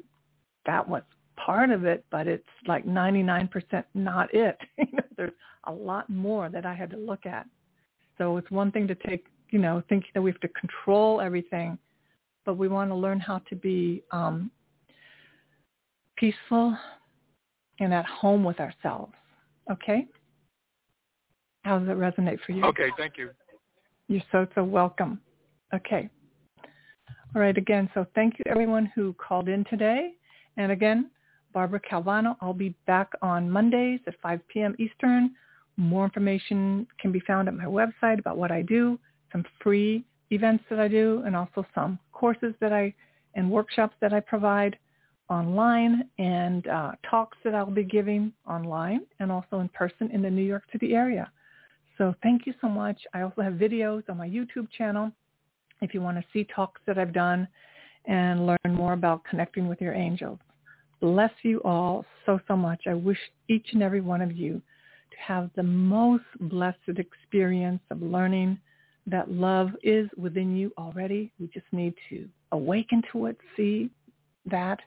[0.66, 1.04] that was
[1.38, 4.58] part of it, but it's like 99% not it.
[5.18, 5.32] There's
[5.66, 7.46] a lot more that I had to look at.
[8.18, 11.78] So it's one thing to take, you know, thinking that we have to control everything,
[12.46, 14.52] but we want to learn how to be um,
[16.18, 16.78] peaceful
[17.80, 19.14] and at home with ourselves.
[19.72, 20.08] Okay?
[21.64, 22.64] How does it resonate for you?
[22.66, 23.32] Okay, thank you.
[24.08, 25.22] You're so, so welcome.
[25.74, 26.10] Okay.
[27.34, 30.12] All right, again, so thank you everyone who called in today.
[30.58, 31.10] And again,
[31.54, 32.36] Barbara Calvano.
[32.42, 34.76] I'll be back on Mondays at 5 p.m.
[34.80, 35.32] Eastern.
[35.78, 39.00] More information can be found at my website about what I do,
[39.32, 42.94] some free events that I do, and also some courses that I
[43.36, 44.78] and workshops that I provide
[45.30, 50.30] online and uh, talks that I'll be giving online and also in person in the
[50.30, 51.32] New York City area.
[51.98, 53.00] So thank you so much.
[53.14, 55.12] I also have videos on my YouTube channel
[55.82, 57.48] if you want to see talks that I've done
[58.06, 60.40] and learn more about connecting with your angels
[61.02, 62.84] bless you all so, so much.
[62.88, 63.18] I wish
[63.50, 64.62] each and every one of you
[65.12, 68.60] to have the most blessed experience of learning
[69.08, 71.32] that love is within you already.
[71.40, 73.90] We just need to awaken to it, see
[74.46, 74.80] that,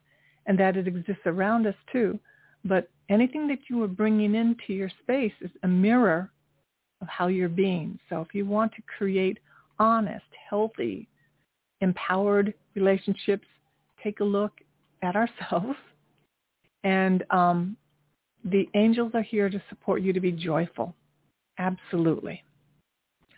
[0.47, 2.19] and that it exists around us too.
[2.65, 6.31] But anything that you are bringing into your space is a mirror
[7.03, 7.99] of how you're being.
[8.09, 9.39] So if you want to create
[9.79, 11.09] honest, healthy,
[11.81, 13.47] empowered relationships,
[14.03, 14.53] take a look
[15.03, 15.77] at ourselves
[16.85, 17.76] and um,
[18.45, 20.95] the angels are here to support you to be joyful.
[21.59, 22.45] Absolutely.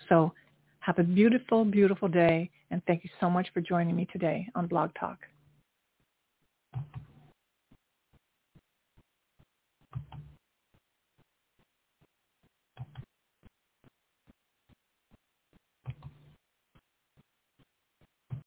[0.08, 0.32] So
[0.80, 2.50] have a beautiful, beautiful day.
[2.70, 5.18] And thank you so much for joining me today on Blog Talk.